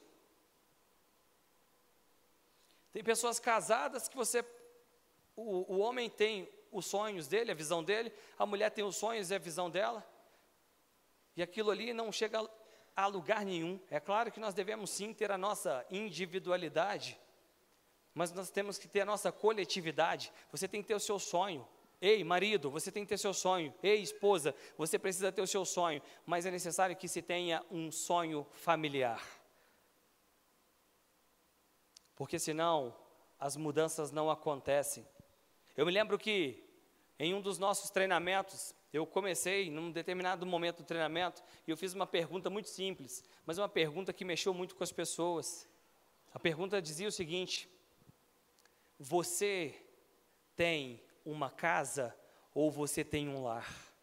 [2.94, 4.44] Tem pessoas casadas que você.
[5.34, 9.32] O, o homem tem os sonhos dele, a visão dele, a mulher tem os sonhos
[9.32, 10.08] e a visão dela,
[11.36, 12.48] e aquilo ali não chega
[12.94, 13.80] a lugar nenhum.
[13.90, 17.18] É claro que nós devemos sim ter a nossa individualidade,
[18.14, 20.32] mas nós temos que ter a nossa coletividade.
[20.52, 21.66] Você tem que ter o seu sonho.
[22.00, 23.74] Ei, marido, você tem que ter seu sonho.
[23.82, 27.90] Ei, esposa, você precisa ter o seu sonho, mas é necessário que se tenha um
[27.90, 29.20] sonho familiar
[32.16, 32.94] porque senão
[33.38, 35.06] as mudanças não acontecem.
[35.76, 36.62] Eu me lembro que
[37.18, 41.94] em um dos nossos treinamentos, eu comecei num determinado momento do treinamento e eu fiz
[41.94, 45.68] uma pergunta muito simples, mas uma pergunta que mexeu muito com as pessoas.
[46.32, 47.68] A pergunta dizia o seguinte:
[48.98, 49.74] Você
[50.56, 52.16] tem uma casa
[52.52, 53.93] ou você tem um lar?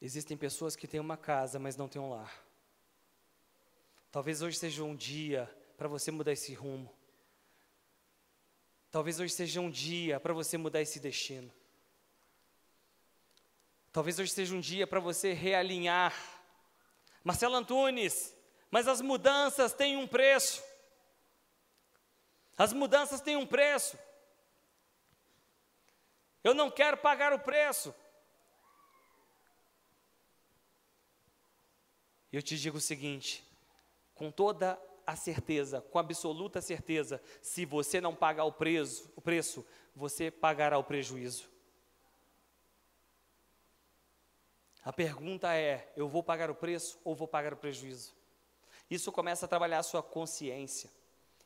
[0.00, 2.42] Existem pessoas que têm uma casa, mas não têm um lar.
[4.10, 6.92] Talvez hoje seja um dia para você mudar esse rumo.
[8.90, 11.52] Talvez hoje seja um dia para você mudar esse destino.
[13.92, 16.14] Talvez hoje seja um dia para você realinhar.
[17.22, 18.34] Marcelo Antunes,
[18.70, 20.62] mas as mudanças têm um preço.
[22.56, 23.98] As mudanças têm um preço.
[26.42, 27.94] Eu não quero pagar o preço.
[32.36, 33.44] Eu te digo o seguinte,
[34.14, 39.66] com toda a certeza, com absoluta certeza, se você não pagar o preço, o preço,
[39.94, 41.48] você pagará o prejuízo.
[44.84, 48.14] A pergunta é: eu vou pagar o preço ou vou pagar o prejuízo?
[48.90, 50.90] Isso começa a trabalhar a sua consciência.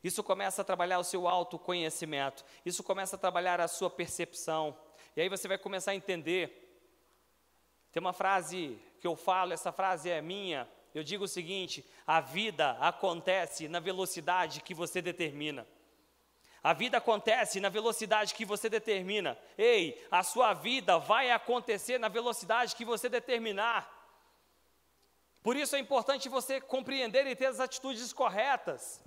[0.03, 2.45] Isso começa a trabalhar o seu autoconhecimento.
[2.65, 4.77] Isso começa a trabalhar a sua percepção.
[5.15, 6.61] E aí você vai começar a entender.
[7.91, 12.19] Tem uma frase que eu falo, essa frase é minha, eu digo o seguinte: a
[12.19, 15.67] vida acontece na velocidade que você determina.
[16.63, 19.37] A vida acontece na velocidade que você determina.
[19.55, 23.87] Ei, a sua vida vai acontecer na velocidade que você determinar.
[25.43, 28.99] Por isso é importante você compreender e ter as atitudes corretas,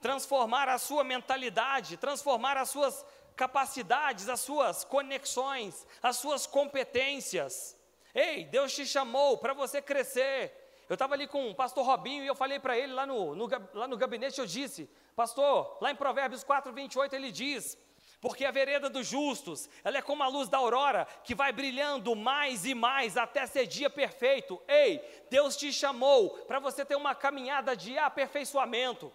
[0.00, 7.77] transformar a sua mentalidade, transformar as suas capacidades, as suas conexões, as suas competências.
[8.18, 10.52] Ei, Deus te chamou para você crescer.
[10.88, 13.46] Eu estava ali com o pastor Robinho e eu falei para ele lá no, no,
[13.74, 17.78] lá no gabinete, eu disse, pastor, lá em Provérbios 4, 28 ele diz,
[18.20, 22.16] porque a vereda dos justos, ela é como a luz da aurora, que vai brilhando
[22.16, 24.60] mais e mais até ser dia perfeito.
[24.66, 25.00] Ei,
[25.30, 29.12] Deus te chamou para você ter uma caminhada de aperfeiçoamento.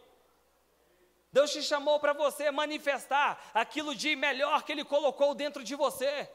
[1.34, 6.30] Deus te chamou para você manifestar aquilo de melhor que Ele colocou dentro de você.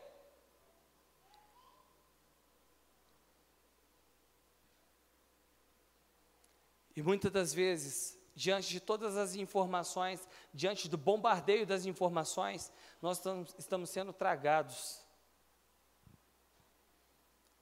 [6.98, 13.22] E muitas das vezes, diante de todas as informações, diante do bombardeio das informações, nós
[13.56, 15.00] estamos, sendo tragados.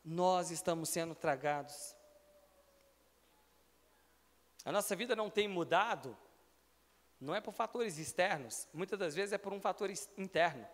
[0.02, 1.94] Nós estamos sendo tragados.
[4.64, 6.16] A nossa vida não tem mudado
[7.20, 10.66] não é por fatores externos, muitas das vezes é por um fator interno.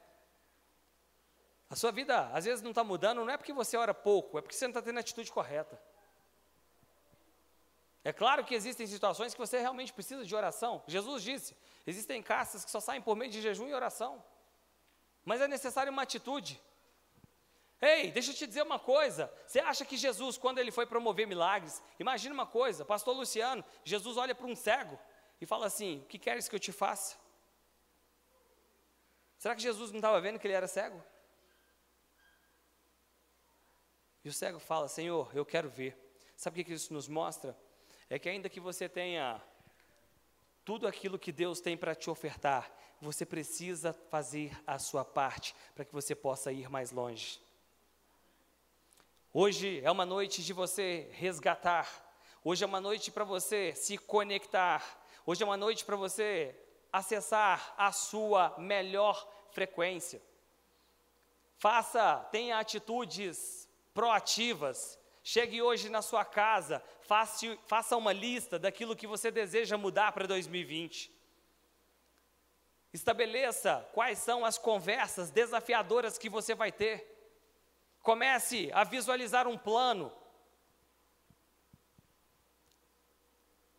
[1.69, 4.41] A sua vida, às vezes, não está mudando, não é porque você ora pouco, é
[4.41, 5.83] porque você não está tendo a atitude correta.
[8.05, 10.83] É claro que existem situações que você realmente precisa de oração.
[10.87, 14.23] Jesus disse: existem castas que só saem por meio de jejum e oração.
[15.25, 16.61] Mas é necessário uma atitude.
[17.81, 19.33] Ei, deixa eu te dizer uma coisa.
[19.47, 24.17] Você acha que Jesus, quando ele foi promover milagres, imagina uma coisa, pastor Luciano, Jesus
[24.17, 24.99] olha para um cego,
[25.41, 27.17] e fala assim: O que queres que eu te faça?
[29.39, 31.03] Será que Jesus não estava vendo que ele era cego?
[34.25, 35.97] E o cego fala: Senhor, eu quero ver.
[36.37, 37.57] Sabe o que isso nos mostra?
[38.13, 39.41] É que ainda que você tenha
[40.65, 45.85] tudo aquilo que Deus tem para te ofertar, você precisa fazer a sua parte para
[45.85, 47.41] que você possa ir mais longe.
[49.33, 51.89] Hoje é uma noite de você resgatar,
[52.45, 56.53] hoje é uma noite para você se conectar, Hoje é uma noite para você
[56.93, 60.21] acessar a sua melhor frequência.
[61.57, 64.99] Faça, tenha atitudes proativas.
[65.23, 71.13] Chegue hoje na sua casa, faça, uma lista daquilo que você deseja mudar para 2020.
[72.93, 77.09] Estabeleça quais são as conversas desafiadoras que você vai ter.
[78.03, 80.13] Comece a visualizar um plano,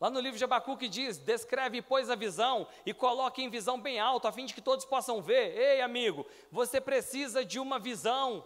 [0.04, 4.02] Lá no livro de Abacuque diz: descreve, pois, a visão e coloque em visão bem
[4.02, 5.58] alto, a fim de que todos possam ver.
[5.58, 8.46] Ei, amigo, você precisa de uma visão.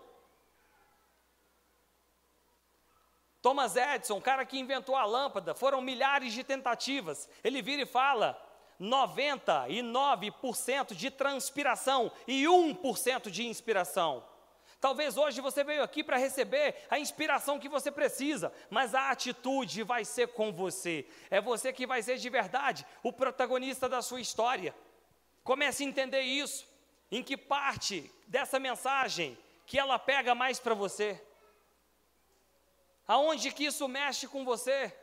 [3.42, 7.30] Thomas Edison, cara que inventou a lâmpada, foram milhares de tentativas.
[7.44, 8.36] Ele vira e fala:
[8.80, 14.24] 99% de transpiração e 1% de inspiração.
[14.80, 19.82] Talvez hoje você veio aqui para receber a inspiração que você precisa, mas a atitude
[19.82, 21.08] vai ser com você.
[21.32, 24.76] É você que vai ser de verdade o protagonista da sua história.
[25.44, 26.68] Comece a entender isso.
[27.12, 29.36] Em que parte dessa mensagem
[29.66, 31.20] que ela pega mais para você?
[33.08, 34.94] Aonde que isso mexe com você?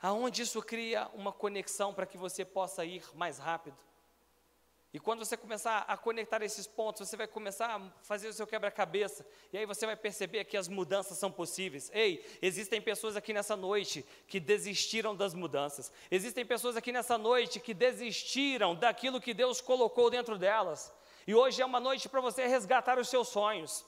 [0.00, 3.78] Aonde isso cria uma conexão para que você possa ir mais rápido?
[4.92, 8.46] E quando você começar a conectar esses pontos, você vai começar a fazer o seu
[8.46, 9.26] quebra-cabeça.
[9.52, 11.90] E aí você vai perceber que as mudanças são possíveis.
[11.92, 15.92] Ei, existem pessoas aqui nessa noite que desistiram das mudanças.
[16.10, 20.92] Existem pessoas aqui nessa noite que desistiram daquilo que Deus colocou dentro delas.
[21.26, 23.84] E hoje é uma noite para você resgatar os seus sonhos.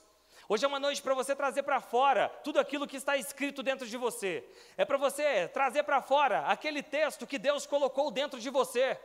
[0.51, 3.87] Hoje é uma noite para você trazer para fora tudo aquilo que está escrito dentro
[3.87, 4.43] de você.
[4.75, 8.99] É para você trazer para fora aquele texto que Deus colocou dentro de você.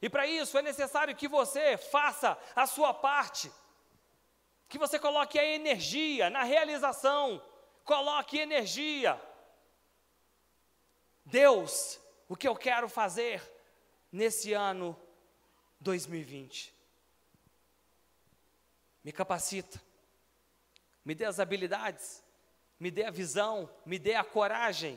[0.00, 3.50] E para isso é necessário que você faça a sua parte,
[4.68, 7.44] que você coloque a energia na realização,
[7.84, 9.20] coloque energia.
[11.24, 11.98] Deus,
[12.28, 13.42] o que eu quero fazer
[14.12, 14.96] nesse ano
[15.80, 16.72] 2020?
[19.02, 19.89] Me capacita,
[21.10, 22.22] me dê as habilidades,
[22.78, 24.96] me dê a visão, me dê a coragem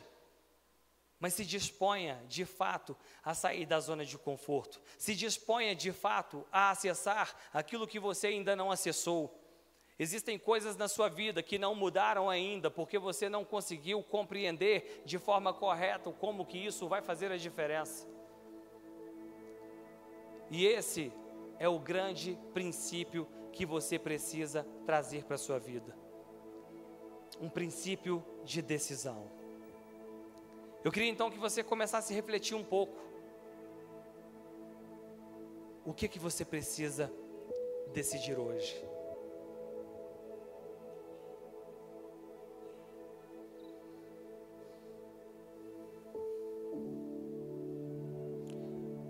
[1.20, 6.45] mas se disponha de fato a sair da zona de conforto, se disponha de fato
[6.51, 9.34] a acessar aquilo que você ainda não acessou.
[9.97, 15.18] Existem coisas na sua vida que não mudaram ainda porque você não conseguiu compreender de
[15.18, 18.05] forma correta como que isso vai fazer a diferença.
[20.51, 21.09] E esse
[21.57, 26.03] é o grande princípio que você precisa trazer para a sua vida
[27.44, 29.30] um princípio de decisão.
[30.82, 32.98] Eu queria então que você começasse a refletir um pouco.
[35.86, 37.12] O que que você precisa
[37.91, 38.82] decidir hoje?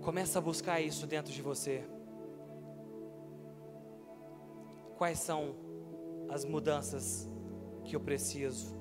[0.02, 1.84] Começa a buscar isso dentro de você.
[4.98, 5.54] Quais são
[6.28, 7.32] as mudanças
[7.84, 8.74] que eu preciso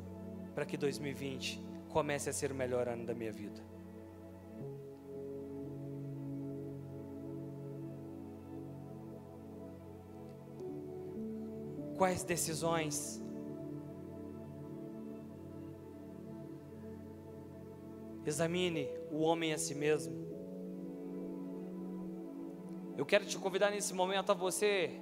[0.56, 3.62] para que 2020 comece a ser o melhor ano da minha vida?
[11.98, 13.24] Quais decisões
[18.26, 20.16] Examine o homem a si mesmo.
[22.98, 25.02] Eu quero te convidar nesse momento a você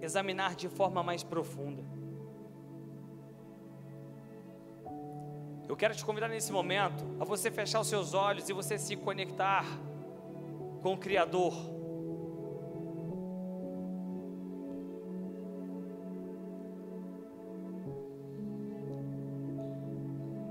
[0.00, 1.84] examinar de forma mais profunda.
[5.68, 8.94] Eu quero te convidar nesse momento a você fechar os seus olhos e você se
[8.94, 9.64] conectar
[10.80, 11.52] com o Criador.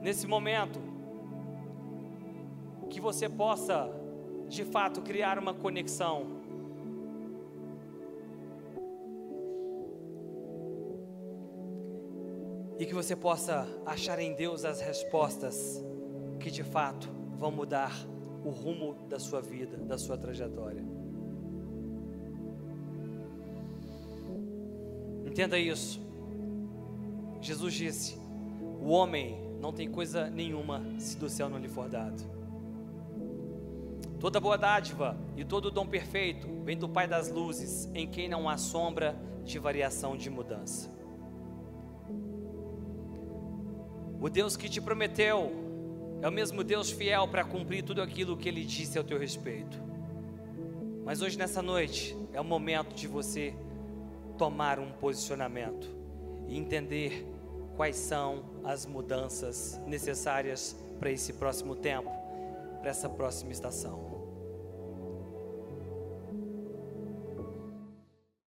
[0.02, 0.80] Nesse momento,
[2.90, 3.90] que você possa,
[4.48, 6.45] de fato, criar uma conexão.
[12.78, 15.84] E que você possa achar em Deus as respostas
[16.40, 17.92] que de fato vão mudar
[18.44, 20.84] o rumo da sua vida, da sua trajetória.
[25.26, 26.00] Entenda isso.
[27.42, 28.18] Jesus disse:
[28.82, 32.24] O homem não tem coisa nenhuma se do céu não lhe for dado.
[34.20, 38.48] Toda boa dádiva e todo dom perfeito vem do Pai das luzes, em quem não
[38.48, 40.95] há sombra de variação de mudança.
[44.26, 45.52] O Deus que te prometeu
[46.20, 49.80] é o mesmo Deus fiel para cumprir tudo aquilo que ele disse ao teu respeito.
[51.06, 53.54] Mas hoje, nessa noite, é o momento de você
[54.36, 55.88] tomar um posicionamento
[56.48, 57.24] e entender
[57.78, 62.10] quais são as mudanças necessárias para esse próximo tempo,
[62.82, 64.15] para essa próxima estação.